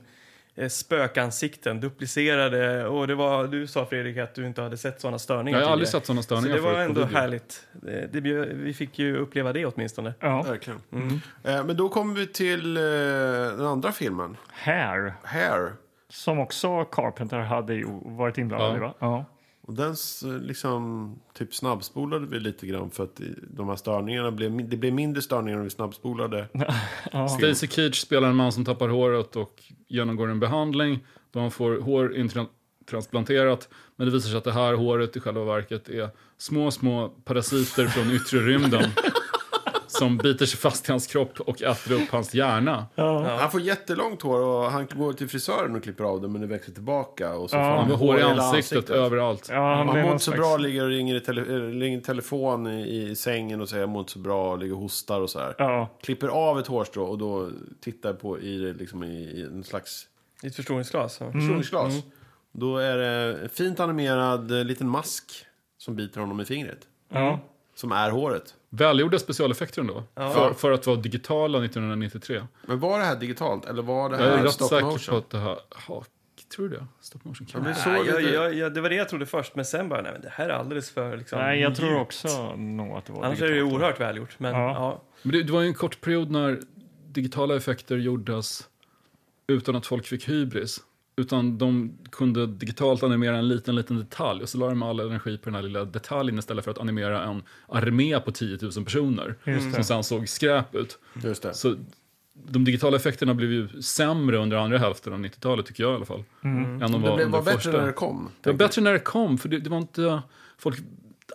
[0.54, 2.86] eh, spökansikten, duplicerade.
[2.86, 5.72] Och det var, du sa Fredrik att du inte hade sett sådana störningar Jag har
[5.72, 6.00] aldrig tidigare.
[6.00, 7.18] sett sådana Så störningar det var förut på ändå video.
[7.18, 7.66] härligt.
[7.72, 10.14] Det, det, bjöd- vi fick ju uppleva det åtminstone.
[10.20, 10.42] Ja.
[10.42, 10.80] Verkligen.
[11.44, 12.82] Eh, men då kommer vi till eh,
[13.56, 15.72] den andra filmen, Hair, Hair.
[16.08, 18.76] som också Carpenter hade ju varit inblandad Ja.
[18.76, 18.94] i, va?
[18.98, 19.24] Ja.
[19.68, 19.96] Och den
[20.40, 25.22] liksom typ snabbspolade vi lite grann för att de här störningarna blev, det blev mindre
[25.22, 26.48] störningar när vi snabbspolade.
[27.38, 31.06] Stacy Keach spelar en man som tappar håret och genomgår en behandling.
[31.30, 33.68] Då han får hår intransplanterat.
[33.96, 37.86] Men det visar sig att det här håret i själva verket är små, små parasiter
[37.86, 38.90] från yttre rymden.
[39.98, 42.86] som biter sig fast i hans kropp och äter upp hans hjärna.
[43.38, 46.46] Han får jättelångt hår och han går till frisören och klipper av det men det
[46.46, 47.34] växer tillbaka.
[47.34, 49.48] Och så får Han han har hår i hela ansiktet, överallt.
[49.52, 53.02] Ja, han mår inte så bra, ligger och ringer i, tele, ringer i telefon i,
[53.10, 55.54] i sängen och säger jag mår inte så bra, ligger och hostar och så här.
[55.58, 59.64] Ja, Klipper av ett hårstrå och då tittar på i det liksom i, i en
[59.64, 60.06] slags
[60.42, 61.18] I ett förstoringsglas.
[61.20, 61.32] Ja.
[61.32, 61.94] förstoringsglas.
[62.52, 65.32] Då är det fint animerad eh, liten mask
[65.78, 66.78] som biter honom i fingret.
[67.12, 67.40] ja.
[67.74, 68.54] Som är håret.
[68.70, 70.04] Välgjorda specialeffekter ändå.
[70.14, 72.42] För, för att vara digitala 1993.
[72.66, 75.12] Men var det här digitalt eller var det Jag är här rätt stop säker motion?
[75.12, 75.58] på att det här...
[75.88, 76.04] Ja,
[76.56, 76.86] tror du det?
[77.00, 79.54] Stop motion kan Ja, så Nej, jag, jag, jag, det var det jag trodde först,
[79.54, 82.56] men sen bara, nej men det här är alldeles för liksom, Nej, jag tror också
[82.56, 83.80] nog att det var Annars är det ju digitalt.
[83.82, 84.34] oerhört välgjort.
[84.38, 84.70] Men Ja.
[84.72, 85.02] ja.
[85.22, 86.60] Men det, det var ju en kort period när
[87.06, 88.68] digitala effekter gjordes
[89.46, 90.80] utan att folk fick hybris.
[91.18, 95.38] Utan de kunde digitalt animera en liten, liten detalj och så la de all energi
[95.38, 99.34] på den här lilla detaljen istället för att animera en armé på 10 000 personer.
[99.44, 99.72] Just det.
[99.74, 100.98] Som sen såg skräp ut.
[101.24, 101.54] Just det.
[101.54, 101.74] Så
[102.50, 106.04] de digitala effekterna blev ju sämre under andra hälften av 90-talet tycker jag i alla
[106.04, 106.24] fall.
[106.42, 107.78] Än de Det var blev, under var bättre första.
[107.78, 108.28] när det kom.
[108.40, 110.22] Det var bättre när det kom, för det, det var inte...
[110.58, 110.78] Folk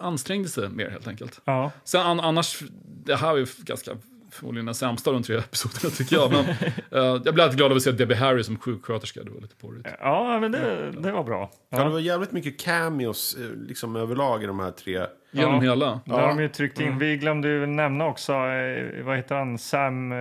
[0.01, 1.41] ansträngde sig mer helt enkelt.
[1.45, 1.71] Ja.
[1.83, 2.63] Sen an, annars,
[3.05, 3.91] det här är ju ganska
[4.33, 6.31] förmodligen den sämsta av de tre episoderna tycker jag.
[6.31, 6.39] Men,
[7.03, 9.55] eh, jag blev alltid glad av att se Debbie Harry som sjuksköterska, det var lite
[9.55, 9.87] porrigt.
[9.99, 11.51] ja, men det, det var bra.
[11.69, 11.77] Ja.
[11.77, 11.89] det Ja.
[11.89, 15.05] var jävligt mycket cameos eh, liksom överlag i de här tre.
[15.35, 15.61] Genom Ja.
[15.61, 15.99] hela.
[16.05, 16.97] Där har de ju tryckt in.
[16.97, 20.17] Vi glömde ju nämna också, eh, vad heter han, Sam eh,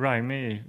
[0.00, 0.62] Raimi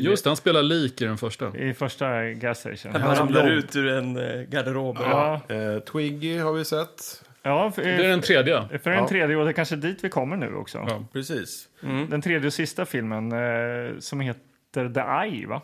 [0.00, 1.56] Just det, han spelar lik i den första.
[1.58, 2.92] i första Gas Station.
[3.02, 4.14] Han ramlar ut ur en
[4.50, 4.96] garderob.
[5.00, 7.22] Ja, Eh, Twiggy har vi sett.
[7.42, 8.78] Ja för, Det är den tredje.
[8.82, 9.08] för en Ja.
[9.08, 10.78] tredje, och det är kanske dit vi kommer nu också.
[10.78, 11.04] Ja.
[11.12, 11.68] Precis.
[12.08, 15.00] Den tredje och sista filmen eh, som heter The
[15.36, 15.62] Eye, va?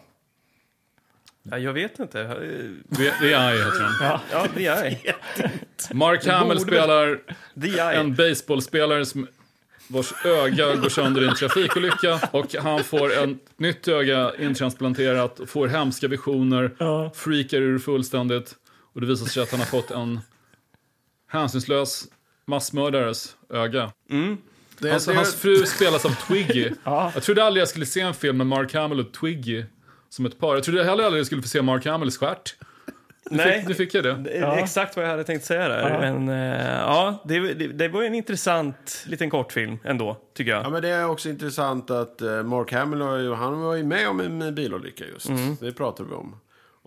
[1.51, 2.21] Ja, jag vet inte.
[2.21, 4.19] Eh, är I heter den.
[4.33, 5.15] Ja, The Eye.
[5.93, 7.19] Mark Hamill spelar
[7.63, 8.01] The Eye.
[8.01, 9.27] en baseballspelare som
[9.89, 15.49] vars öga går sönder i en trafikolycka och han får en nytt öga intransplanterat och
[15.49, 16.71] får hemska visioner,
[17.15, 18.55] freakar ur fullständigt
[18.95, 20.21] och det visar sig att han har fått en
[21.37, 22.05] hänsynslös
[22.47, 23.93] massmördares öga.
[24.79, 26.71] Det, Hans, det, hans fru spelas av Twiggy.
[26.85, 29.65] Jag trodde aldrig jag skulle se en film med Mark Hamill och Twiggy
[30.09, 30.55] som ett par.
[30.55, 32.55] Jag trodde heller aldrig jag skulle få se Mark Hamills stjärt.
[33.31, 33.59] Nu Nej.
[33.59, 34.31] fick, nu fick jag det.
[34.31, 35.91] Är Exakt vad jag hade tänkt säga där.
[35.91, 36.01] Ja.
[36.01, 40.65] Men eh, ja, det, det, det var en intressant liten kortfilm ändå, tycker jag.
[40.65, 44.21] Ja, men det är också intressant att eh, Mark Hamill han var ju med om
[44.21, 45.31] en, bilolycka just.
[45.61, 46.37] Det pratade vi om.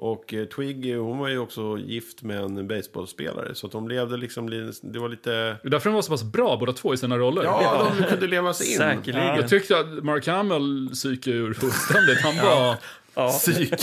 [0.01, 3.55] Och eh, Twiggy, hon var ju också gift med en baseballspelare.
[3.55, 5.31] Så att de levde liksom, li- det var lite...
[5.31, 7.43] Det är därför de var så pass bra båda två i sina roller.
[7.43, 8.77] Ja, de kunde leva sig in.
[8.77, 9.35] Säkerligen.
[9.35, 12.21] Jag tyckte att Mark Hamill psykade ur fullständigt.
[12.21, 12.75] Han var
[13.15, 13.73] Ja, psyk,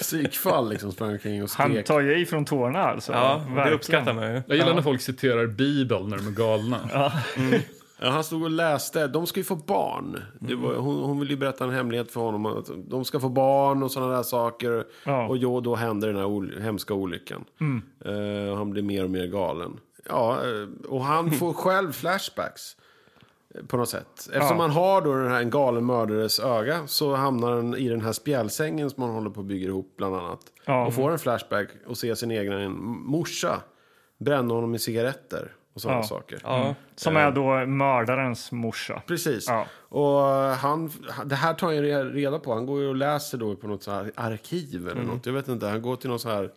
[0.00, 1.86] psykfall liksom sprang omkring och Han skrek.
[1.86, 3.12] tar ju ifrån tårna alltså.
[3.12, 3.78] ja det Verkligen.
[3.78, 4.42] uppskattar man ju.
[4.46, 6.78] Jag gillar när folk citerar Bibeln när de är galna.
[6.92, 7.12] Ja,
[8.10, 9.06] han stod och läste.
[9.06, 10.22] De ska ju få barn.
[10.40, 10.62] Mm.
[10.62, 12.46] var, hon, hon vill ju berätta en hemlighet för honom.
[12.46, 14.84] Att de ska få barn och sådana där saker.
[15.06, 15.14] Ja.
[15.18, 15.30] Mm.
[15.30, 17.44] Och jo, då händer den här ol- hemska olyckan.
[18.04, 19.80] Eh, och han blir mer och mer galen.
[20.08, 22.76] Ja, eh, och han får själv flashbacks.
[23.54, 24.08] eh, På något sätt.
[24.16, 24.54] Eftersom Ja.
[24.56, 28.12] man har då den här, en galen mördares öga så hamnar han i den här
[28.12, 30.40] spjälsängen som man håller på att bygga ihop bland annat.
[30.66, 30.86] Ja.
[30.86, 32.72] Och får en flashback och ser sin egen
[33.06, 33.60] morsa
[34.18, 36.02] bränna honom i cigaretter och sådana Ja.
[36.02, 36.38] saker.
[36.44, 39.02] Ja, Som är då mördarens morsa.
[39.06, 39.48] Precis.
[39.48, 39.66] Ja.
[39.88, 40.20] Och
[40.56, 40.90] han,
[41.24, 42.54] det här tar han ju reda på.
[42.54, 45.26] Han går ju och läser då på något så här arkiv eller något.
[45.26, 45.66] Jag vet inte.
[45.66, 46.50] Han går till något så här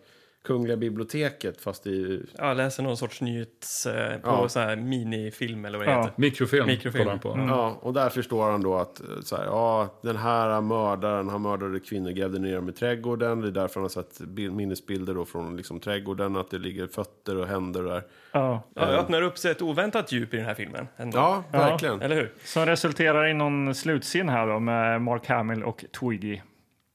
[0.46, 2.26] Kungliga biblioteket fast i...
[2.38, 3.86] jag läser någon sorts nyhets...
[3.86, 4.48] Eh, på Ja.
[4.48, 5.98] så här minifilm eller vad det Ja.
[5.98, 6.12] heter.
[6.16, 7.04] Mikrofilm, Mikrofilm.
[7.04, 7.52] kollar han på.
[7.54, 11.42] Ja, och där förstår han då att eh, så här, ja, den här mördaren, han
[11.42, 13.40] mördade kvinnor, grävde ner dem i trädgården.
[13.40, 16.86] Det är därför han har sett bild, minnesbilder då från liksom, trädgården, att det ligger
[16.86, 18.02] fötter och händer där.
[18.32, 18.62] Ja.
[18.74, 20.88] Ja, det öppnar upp sig ett oväntat djup i den här filmen.
[20.96, 21.18] Ändå.
[21.18, 22.02] Ja, verkligen.
[22.02, 22.32] Eller hur?
[22.44, 26.40] Som resulterar i någon slutscen här då med Mark Hamill och Twiggy.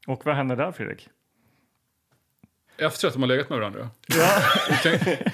[0.08, 1.10] Och vad händer där Fredrik?
[2.82, 3.90] Efter att de har legat med varandra.
[4.70, 5.32] Jag tänkte-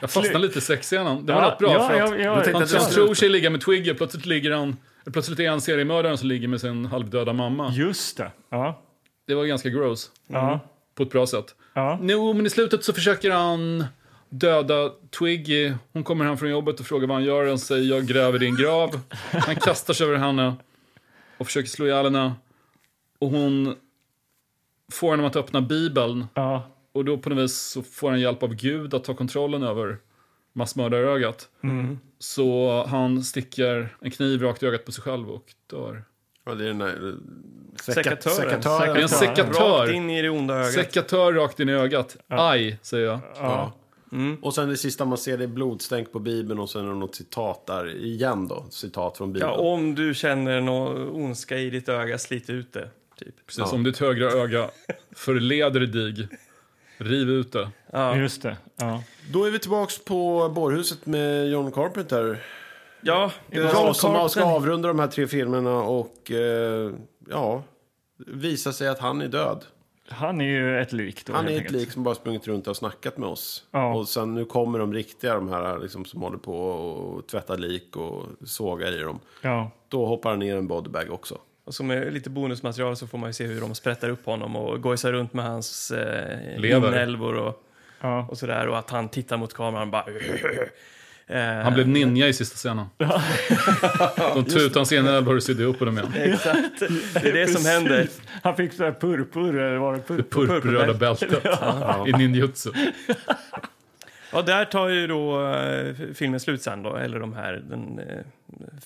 [0.00, 1.26] Jag fastnade lite i sexscenen.
[1.26, 1.72] Det var Ja, rätt bra.
[1.72, 4.76] ja, för att ja, ja, han han tror sig ligga med Twiggy, plötsligt ligger han...
[5.12, 7.70] Plötsligt är han seriemördaren som ligger med sin halvdöda mamma.
[7.72, 8.30] Just det.
[8.50, 8.82] Ja.
[9.26, 10.10] Det var ganska gross.
[10.26, 10.60] Ja.
[10.94, 11.54] På ett bra sätt.
[11.74, 11.98] Ja.
[12.02, 13.84] Jo, men i slutet så försöker han
[14.28, 15.72] döda Twiggy.
[15.92, 17.48] Hon kommer hem från jobbet och frågar vad han gör.
[17.48, 19.00] Han säger jag gräver din grav.
[19.30, 20.54] Han kastar sig över henne
[21.38, 22.32] och försöker slå ihjäl henne.
[23.18, 23.76] Och hon
[24.92, 26.26] får honom att öppna Bibeln.
[26.34, 26.68] Ja.
[26.92, 29.98] Och då på något vis så får han hjälp av Gud att ta kontrollen över
[30.52, 31.48] massmördarögat.
[32.18, 36.04] Så han sticker en kniv rakt i ögat på sig själv och dör.
[36.44, 37.08] Ja, det är den där...
[37.08, 37.14] eh,
[37.80, 38.36] Seka, Sekatören.
[38.36, 38.96] sekatören.
[38.96, 39.80] En sekatör.
[39.82, 40.72] Rakt in i det onda ögat.
[40.72, 42.16] Sekatör rakt in i ögat.
[42.28, 43.20] Aj, säger jag.
[43.36, 43.72] Ja.
[44.42, 46.94] Och sen det sista man ser det är blodstänk på Bibeln och sen är det
[46.94, 48.66] något citat där igen då.
[48.70, 49.52] Citat från Bibeln.
[49.52, 52.90] Ja, om du känner någon ondska i ditt öga, slit ut det.
[53.18, 53.46] Typ.
[53.46, 54.70] Precis, om ditt högra öga
[55.12, 56.28] förleder dig,
[57.02, 57.70] riv ut det.
[57.92, 58.16] Ja.
[58.16, 58.56] Just det.
[58.76, 59.02] Ja.
[59.32, 62.42] Då är vi tillbaks på bårhuset med John Carpenter.
[63.00, 66.90] Ja, John John som ska avrunda de här tre filmerna och eh,
[67.30, 67.62] ja,
[68.26, 69.64] visa sig att han är död.
[70.08, 71.32] Han är ju ett lik då.
[71.32, 73.64] Han är ett lik som bara sprungit runt och snackat med oss.
[73.70, 73.94] Ja.
[73.94, 77.96] Och sen nu kommer de riktiga, de här liksom, som håller på och tvättar lik
[77.96, 79.20] och sågar i dem.
[79.42, 79.70] Ja.
[79.88, 81.38] Då hoppar han ner en bodybag också.
[81.64, 84.56] Och som är lite bonusmaterial så får man ju se hur de sprättar upp honom
[84.56, 86.88] och gojsar runt med hans eh, Lever.
[86.88, 87.62] inälvor och,
[88.00, 88.26] Ja.
[88.30, 88.68] och sådär.
[88.68, 90.04] Och att han tittar mot kameran och bara...
[91.26, 92.86] Eh, Han blev ninja i sista scenen.
[94.34, 96.12] De tutade hans inälvor och sydde upp honom igen.
[96.14, 96.80] Exakt,
[97.14, 98.08] det är det som händer.
[98.42, 100.46] Han fick så här purpur, eller var det purpur?
[100.46, 101.44] Purpurröda bältet
[102.06, 102.70] i ninjutsu.
[104.32, 108.24] Ja, där tar ju då eh, filmen slut sen då, eller de här den, eh,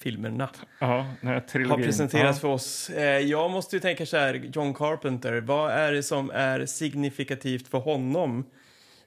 [0.01, 0.49] filmerna.
[0.79, 1.71] Ja, den här trilogin.
[1.71, 2.41] har presenterats ja.
[2.41, 2.91] för oss.
[2.91, 7.69] Eh, jag måste ju tänka så här, John Carpenter, vad är det som är signifikativt
[7.69, 8.45] för honom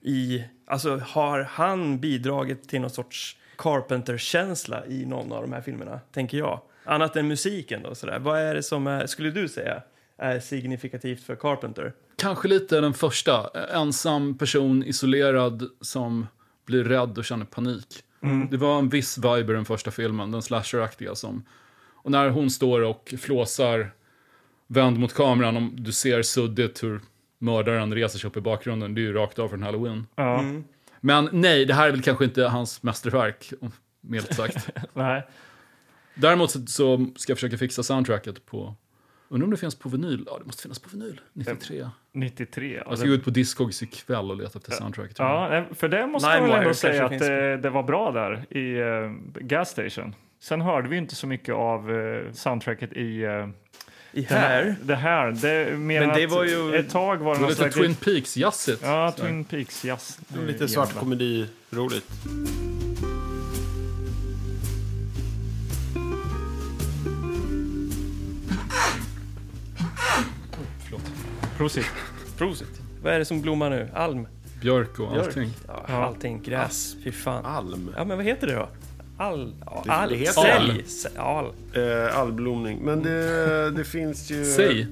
[0.02, 6.00] i, alltså har han bidragit till någon sorts Carpenter-känsla i någon av de här filmerna,
[6.12, 6.62] tänker jag?
[6.84, 8.20] Annat än musiken då, sådär.
[8.20, 9.82] Vad är det som är, skulle du säga,
[10.18, 11.94] är signifikativt för Carpenter?
[12.20, 13.49] Kanske lite den första.
[13.74, 16.28] Ensam person, isolerad, som
[16.65, 18.03] blir rädd och känner panik.
[18.51, 21.43] Det var en viss vibe i den första filmen, den slasheraktiga som...
[22.01, 23.91] Och när hon står och flåsar
[24.67, 27.01] vänd mot kameran, om du ser suddigt hur
[27.38, 30.07] mördaren reser sig upp i bakgrunden, det är ju rakt av från Halloween.
[30.15, 30.43] Ja,
[30.99, 33.53] Men nej, det här är väl kanske inte hans mästerverk,
[34.01, 34.70] milt sagt.
[34.93, 35.28] nej.
[36.15, 38.76] Däremot så, så ska jag försöka fixa soundtracket på...
[39.32, 40.24] Undrar om det finns på vinyl?
[40.28, 41.22] Ja, det måste finnas på vinyl.
[41.34, 41.90] 93.
[42.14, 42.76] 93.
[42.78, 45.20] Ja, Jag ska gå ut på Discogs ikväll och leta efter soundtracket.
[45.20, 48.82] ja, för det måste man väl ändå säga att det, det var bra där i
[48.82, 49.12] uh,
[49.42, 50.16] Gas Station.
[50.42, 53.30] Sen hörde vi inte så mycket av eh, soundtracket i eh,
[54.12, 54.64] I det här.
[54.64, 54.76] här?
[54.84, 55.32] Det här.
[55.32, 57.70] Det, Men det var ju- Ett tag var det Det lite.
[57.72, 58.80] Twin Peaks-jazzigt.
[58.84, 59.14] Ja.
[59.18, 60.20] Twin Peaks jazz.
[60.48, 62.06] Lite svart komedi-roligt.
[71.60, 71.86] Prosit.
[72.38, 72.82] Prosit.
[73.03, 73.89] Vad är det som blommar nu?
[73.93, 74.28] Alm?
[74.62, 75.26] Björk och Björk?
[75.28, 75.53] allting.
[75.68, 76.43] Ja, allting.
[76.43, 76.95] Gräs.
[77.03, 77.45] Fy fan.
[77.45, 77.93] Alm.
[77.97, 78.70] Ja, men vad heter det då?
[79.18, 79.53] All...
[79.66, 80.10] All...
[80.10, 80.72] det heter Sälj.
[80.72, 80.82] alm.
[80.88, 81.18] Sälj.
[81.18, 81.53] Al...
[81.74, 82.80] Eh, allblomning.
[82.80, 84.45] Men det, det finns ju...
[84.45, 84.88] Säg.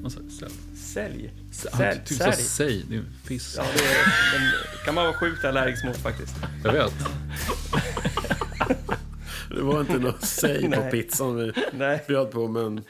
[0.93, 1.31] Sälj.
[1.51, 1.99] Sälj.
[2.05, 2.35] typ sa Sälj.
[2.35, 2.85] säg.
[2.89, 3.57] Det är en fisk.
[3.57, 3.95] Ja, det är,
[4.39, 4.51] den
[4.85, 6.35] kan man vara sjukt allergisk mot faktiskt.
[6.63, 6.93] Jag vet.
[9.49, 10.91] Det var inte något säg på Nej.
[10.91, 12.03] pizzan vi Nej.
[12.07, 12.83] bjöd på, men...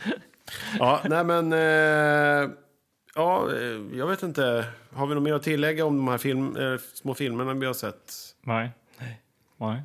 [0.80, 1.54] Ja, nej men...
[1.54, 2.50] Eh,
[3.18, 4.66] Ja, eh, jag vet inte.
[4.94, 7.74] Har vi något mer att tillägga om de här film, eh, små filmerna vi har
[7.74, 8.14] sett?
[8.42, 8.72] Nej.
[9.58, 9.84] Nej.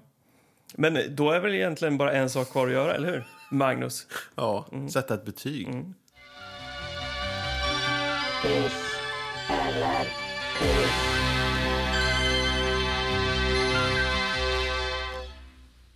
[0.75, 3.25] Men då är väl egentligen bara en sak kvar att göra, eller hur?
[3.51, 4.07] Magnus.
[4.35, 5.69] Ja, sätta ett betyg.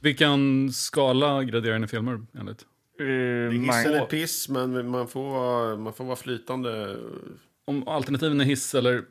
[0.01, 2.65] Vilken skala graderar ni filmer enligt?
[3.01, 6.97] Uh, Hiss eller piss, men man får vara, man får vara flytande.
[7.65, 9.05] Om alternativen är hiss eller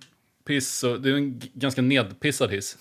[0.46, 2.78] piss, så det är en ganska nedpissad hiss.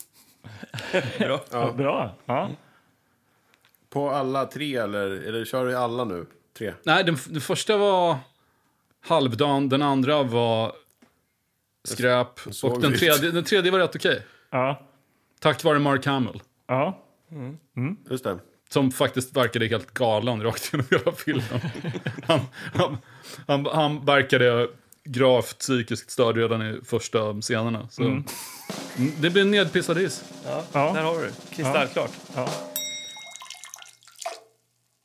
[1.19, 1.45] Bra.
[1.51, 1.73] ja.
[1.73, 2.15] Bra.
[2.27, 2.51] Ja.
[3.91, 6.27] På alla tre, eller, eller kör du alla nu?
[6.59, 6.75] Tre?
[6.83, 8.17] Nej, den, den första var
[9.01, 10.73] halvdan, den andra var
[11.85, 14.23] skräp och den tredje, den tredje var rätt okej.
[14.51, 14.87] Ja.
[15.41, 16.43] Tack vare Mark Hamill.
[16.67, 17.03] Ja.
[18.11, 18.39] Just det.
[18.75, 21.61] Som faktiskt verkade helt galen rakt genom hela filmen.
[22.27, 22.41] Han,
[22.75, 22.99] han,
[23.47, 24.69] han, han verkade
[25.05, 27.89] gravt psykiskt störd redan i första scenerna.
[27.91, 28.03] Så.
[28.03, 28.25] Mm,
[29.21, 30.25] Det blir en nedpissad hiss.
[30.47, 30.93] Ja, Ja.
[30.95, 31.33] Där har vi det.
[31.57, 32.11] Kristallklart.
[32.35, 32.49] Ja.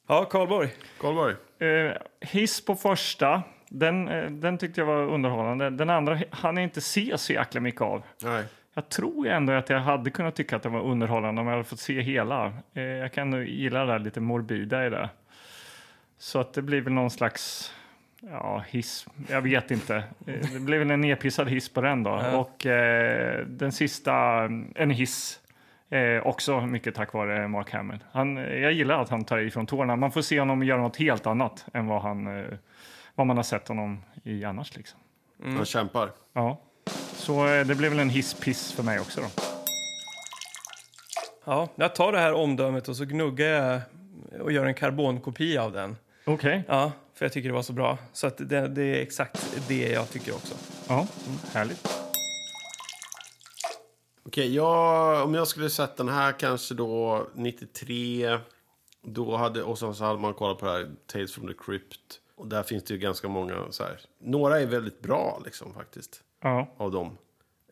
[0.08, 0.70] Ja, Karlborg.
[1.02, 1.36] Karlborg?
[1.60, 1.92] Eh,
[2.22, 3.44] hiss på första.
[3.70, 5.70] Den, eh, den tyckte jag var underhållande.
[5.70, 8.04] Den andra hann jag inte se så jäkla mycket av.
[8.24, 8.44] Nej.
[8.80, 11.64] Jag tror ändå att jag hade kunnat tycka att det var underhållande om jag hade
[11.64, 12.54] fått se hela.
[12.74, 15.10] Eh, jag kan nog gilla det där lite morbida i det.
[16.18, 17.74] Så att det blir väl någon slags
[18.20, 19.08] ja, hiss.
[19.30, 19.96] Jag vet inte.
[20.28, 22.12] Eh, Det blir väl en nedpissad hiss på den då.
[22.34, 24.14] Och eh, den sista,
[24.76, 25.40] en hiss.
[25.90, 28.04] Eh, också mycket tack vare Mark Hamill.
[28.12, 29.96] Han, jag gillar att han tar ifrån tårna.
[29.96, 32.46] Man får se honom göra något helt annat än vad, han, eh,
[33.16, 34.78] vad man har sett honom i annars.
[34.78, 35.00] Liksom.
[35.44, 36.10] Han kämpar.
[36.34, 36.62] Ja.
[37.14, 39.22] Så eh, det blev väl en hisspiss för mig också.
[39.22, 39.28] Då.
[41.46, 43.82] Ja, jag tar det här omdömet och så gnuggar jag
[44.42, 45.98] och gör en karbonkopia av den.
[46.26, 46.64] Okej.
[46.68, 47.98] Ja, för jag tycker det var så bra.
[48.14, 50.56] Så att det, det är exakt det jag tycker också.
[50.88, 51.08] Ja,
[51.54, 51.88] härligt.
[54.26, 58.40] Okej, jag, om jag skulle sett den här kanske då 93.
[59.02, 62.20] Då hade, och så hade man kollat på det här Tales from the Crypt.
[62.36, 64.00] Och där finns det ju ganska många så här.
[64.20, 66.22] Några är väldigt bra liksom faktiskt.
[66.42, 67.18] Ja, Av dem.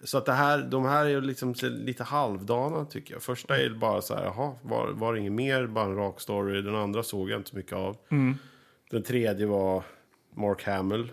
[0.04, 3.24] Så att det här, de här är ju liksom lite halvdana tycker jag.
[3.24, 5.68] Första är bara så här, jaha, var, var det inget mer?
[5.68, 6.62] Bara en rak story.
[6.62, 7.98] Den andra såg jag inte så mycket av.
[8.92, 9.84] Den tredje var
[10.36, 11.12] Mark Hamill.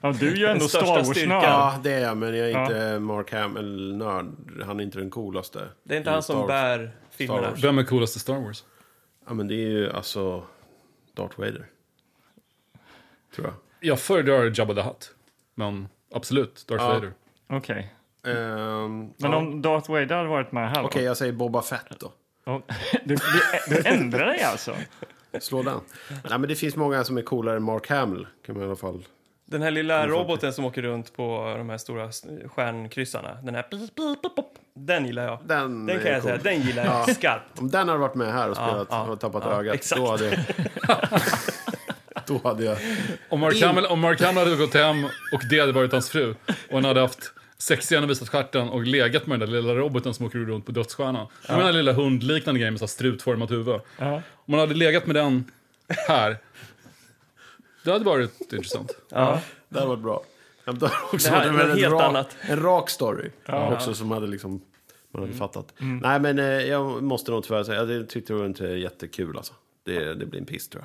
[0.00, 0.86] ja du är ju ändå Star.
[0.86, 1.42] Wars-nörd.
[1.44, 2.62] Ja, det är jag, men jag är Ja.
[2.66, 4.26] inte Mark Hamill-nörd.
[4.64, 5.68] Han är inte den coolaste.
[5.82, 7.52] Det är inte han som bär filmerna.
[7.62, 8.64] Vem är coolast i Star Wars?
[9.26, 10.44] Ja, men det är ju alltså
[11.14, 11.66] Darth Vader.
[13.34, 13.54] Tror jag.
[13.80, 15.14] Jag föredrar Jabba the Hutt.
[15.54, 16.88] Men absolut, Darth Ja.
[16.88, 17.12] Vader.
[17.48, 17.92] Okej.
[18.26, 19.36] Ehm, Men ja.
[19.36, 20.86] om Darth Vader hade varit med här då?
[20.88, 22.12] Okej, jag säger Boba Fett då.
[22.44, 22.62] Ja,
[23.04, 23.20] Du, du,
[23.68, 24.74] du ändrar dig alltså?
[25.40, 25.80] Slå den.
[26.10, 28.26] Nej, men det finns många som är coolare än Mark Hamill.
[28.46, 29.04] Kan man i alla fall.
[29.44, 32.10] Den här lilla roboten som åker runt på de här stora
[32.48, 33.34] stjärnkryssarna.
[33.42, 33.62] Den här...
[33.62, 34.44] pip, pip, pip, pip,
[34.74, 35.38] Den gillar jag.
[35.44, 36.30] Den, Den är kan jag cool.
[36.30, 37.58] säga, den gillar jag skarpt.
[37.58, 40.00] Om den hade varit med här och spelat ja, och tappat ja, ögat, exakt.
[40.00, 40.30] då hade.
[42.26, 42.78] då hade jag...
[43.28, 46.34] Om Mark, Hamill, om Mark Hamill hade gått hem och det hade varit hans fru
[46.48, 50.14] och han hade haft sexscenen och visat stjärten och legat med den där lilla roboten
[50.14, 51.26] som åker runt på dödsstjärnan.
[51.48, 51.54] Ja.
[51.54, 53.80] Den där lilla hundliknande grejen med så här strutformat huvud.
[53.98, 54.14] Ja.
[54.14, 55.50] Om man hade legat med den
[56.08, 56.36] här,
[57.84, 58.96] det hade varit intressant.
[59.08, 59.40] Ja.
[59.68, 60.22] Det hade varit bra.
[60.64, 62.36] Ja, hade också Det här varit är något en helt rak, annat.
[62.40, 63.30] En rak story.
[63.46, 64.60] Också som hade liksom...
[65.10, 65.72] Man hade fattat.
[65.78, 69.52] Nej, men eh, jag måste nog tyvärr säga, jag tyckte det var inte jättekul alltså.
[69.86, 70.84] Det, det blir en piss tror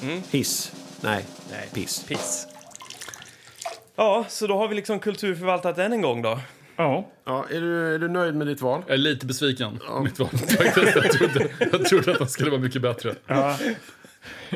[0.00, 0.22] jag.
[0.30, 0.72] Hiss.
[1.00, 1.68] Nej, Nej.
[1.74, 2.04] piss.
[2.08, 2.46] Piss.
[3.96, 6.40] Ja, så då har vi liksom kulturförvaltat än en gång då.
[6.76, 7.08] Ja.
[7.24, 8.82] Ja, är, du, är du nöjd med ditt val?
[8.86, 10.28] Jag är lite besviken på mitt val.
[10.28, 10.96] faktiskt.
[10.96, 13.14] jag, trodde, jag trodde att den skulle vara mycket bättre.
[13.26, 13.58] ja.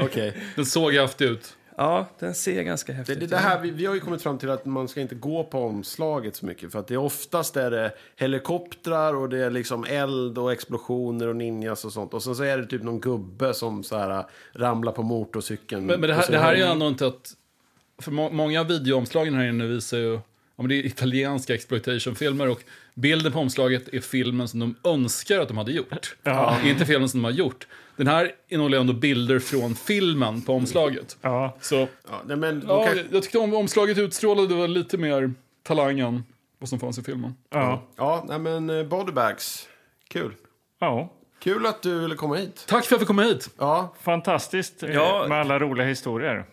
[0.01, 0.36] Okej.
[0.57, 1.57] Den såg häftig ut.
[1.77, 3.31] Ja, den ser ganska Det, häftig det, ut.
[3.31, 5.59] det här, vi, vi har ju kommit fram till att man ska inte gå på
[5.59, 6.73] omslaget så mycket.
[6.73, 11.29] För att det är oftast är det helikoptrar och det är liksom eld och explosioner
[11.29, 12.14] och ninjas och sånt.
[12.14, 15.87] Och sen så är det typ någon gubbe som så här ramlar på motorcykeln.
[15.87, 17.33] Men, men det, Och här, det här är ju ändå inte att...
[18.03, 20.20] För må, många av videoomslagen här inne visar ju...
[20.57, 22.61] Ja, men det är italienska exploitationfilmer och
[22.94, 26.16] bilden på omslaget är filmen som de önskar att de hade gjort.
[26.22, 26.57] Ja.
[26.64, 27.66] Inte filmen som de har gjort.
[27.96, 31.16] Den här innehåller ändå bilder från filmen på omslaget.
[31.20, 31.57] ja.
[31.61, 31.76] Så
[32.09, 36.24] Ja, nej, men ja, kan, jag tyckte om omslaget utstrålade var lite mer talang än
[36.59, 37.34] vad som fanns i filmen.
[37.50, 37.82] ja.
[37.96, 39.68] ja, nej, men eh, bodybags.
[40.09, 40.32] Kul.
[40.80, 41.12] ja.
[41.42, 42.64] Kul att du ville komma hit.
[42.68, 43.50] Tack för att jag fick komma hit.
[43.59, 45.26] Ja, Fantastiskt eh, Ja.
[45.28, 46.44] med alla roliga historier.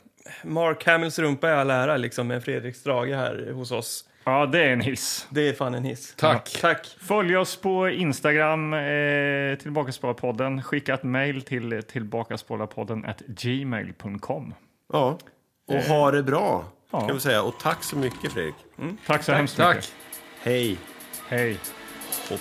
[0.44, 4.06] Mark Hamills rumpa är all ära liksom med Fredrik Strage här hos oss.
[4.24, 5.28] Ja, det är en hiss.
[5.30, 6.14] Det är fan en hiss.
[6.18, 6.58] Tack.
[6.62, 6.98] Tack.
[7.02, 10.64] Följ oss på Instagram, eh, Tillbakaspålarpodden.
[10.64, 14.54] Skicka ett mejl till tillbakaspålarpodden at gmail.com.
[14.94, 15.18] ja.
[15.68, 16.66] Och ha det bra.
[16.92, 17.00] Ja.
[17.08, 17.44] Kan vi säga.
[17.44, 18.56] Och tack så mycket Fredrik.
[19.08, 19.76] Tack så hemskt Tack.
[19.76, 19.94] mycket.
[20.42, 20.78] Hej.
[21.28, 21.58] Hej.
[22.30, 22.40] Hopp.